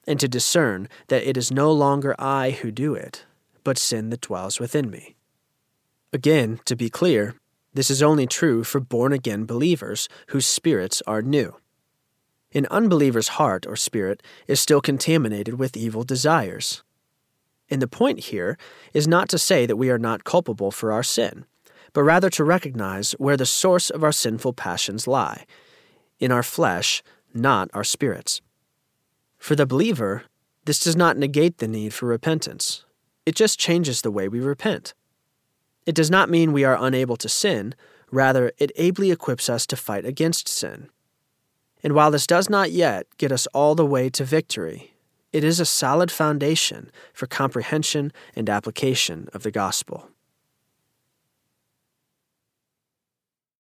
and 0.06 0.18
to 0.18 0.28
discern 0.28 0.88
that 1.08 1.28
it 1.28 1.36
is 1.36 1.52
no 1.52 1.70
longer 1.70 2.14
I 2.18 2.52
who 2.52 2.70
do 2.70 2.94
it, 2.94 3.26
but 3.64 3.76
sin 3.76 4.08
that 4.10 4.22
dwells 4.22 4.58
within 4.58 4.90
me. 4.90 5.14
Again, 6.12 6.60
to 6.64 6.74
be 6.74 6.88
clear, 6.88 7.34
this 7.74 7.90
is 7.90 8.02
only 8.02 8.26
true 8.26 8.64
for 8.64 8.80
born 8.80 9.12
again 9.12 9.44
believers 9.44 10.08
whose 10.28 10.46
spirits 10.46 11.02
are 11.06 11.20
new. 11.20 11.56
An 12.54 12.66
unbeliever's 12.70 13.36
heart 13.36 13.66
or 13.66 13.76
spirit 13.76 14.22
is 14.46 14.58
still 14.58 14.80
contaminated 14.80 15.58
with 15.58 15.76
evil 15.76 16.02
desires. 16.02 16.82
And 17.70 17.82
the 17.82 17.88
point 17.88 18.20
here 18.20 18.56
is 18.94 19.08
not 19.08 19.28
to 19.30 19.38
say 19.38 19.66
that 19.66 19.76
we 19.76 19.90
are 19.90 19.98
not 19.98 20.24
culpable 20.24 20.70
for 20.70 20.92
our 20.92 21.02
sin, 21.02 21.44
but 21.92 22.02
rather 22.02 22.30
to 22.30 22.44
recognize 22.44 23.12
where 23.12 23.36
the 23.36 23.46
source 23.46 23.90
of 23.90 24.04
our 24.04 24.12
sinful 24.12 24.52
passions 24.52 25.06
lie 25.06 25.44
in 26.18 26.32
our 26.32 26.42
flesh, 26.42 27.02
not 27.34 27.68
our 27.74 27.84
spirits. 27.84 28.40
For 29.38 29.54
the 29.54 29.66
believer, 29.66 30.24
this 30.64 30.80
does 30.80 30.96
not 30.96 31.16
negate 31.16 31.58
the 31.58 31.68
need 31.68 31.92
for 31.92 32.06
repentance. 32.06 32.84
It 33.24 33.34
just 33.34 33.58
changes 33.58 34.02
the 34.02 34.10
way 34.10 34.28
we 34.28 34.40
repent. 34.40 34.94
It 35.84 35.94
does 35.94 36.10
not 36.10 36.30
mean 36.30 36.52
we 36.52 36.64
are 36.64 36.78
unable 36.80 37.16
to 37.16 37.28
sin, 37.28 37.74
rather, 38.10 38.52
it 38.58 38.72
ably 38.76 39.10
equips 39.10 39.48
us 39.48 39.66
to 39.66 39.76
fight 39.76 40.04
against 40.04 40.48
sin. 40.48 40.88
And 41.82 41.94
while 41.94 42.10
this 42.10 42.26
does 42.26 42.50
not 42.50 42.72
yet 42.72 43.06
get 43.18 43.30
us 43.30 43.46
all 43.48 43.74
the 43.74 43.86
way 43.86 44.08
to 44.10 44.24
victory, 44.24 44.94
it 45.36 45.44
is 45.44 45.60
a 45.60 45.66
solid 45.66 46.10
foundation 46.10 46.90
for 47.12 47.26
comprehension 47.26 48.10
and 48.34 48.48
application 48.48 49.28
of 49.34 49.42
the 49.42 49.50
gospel. 49.50 50.08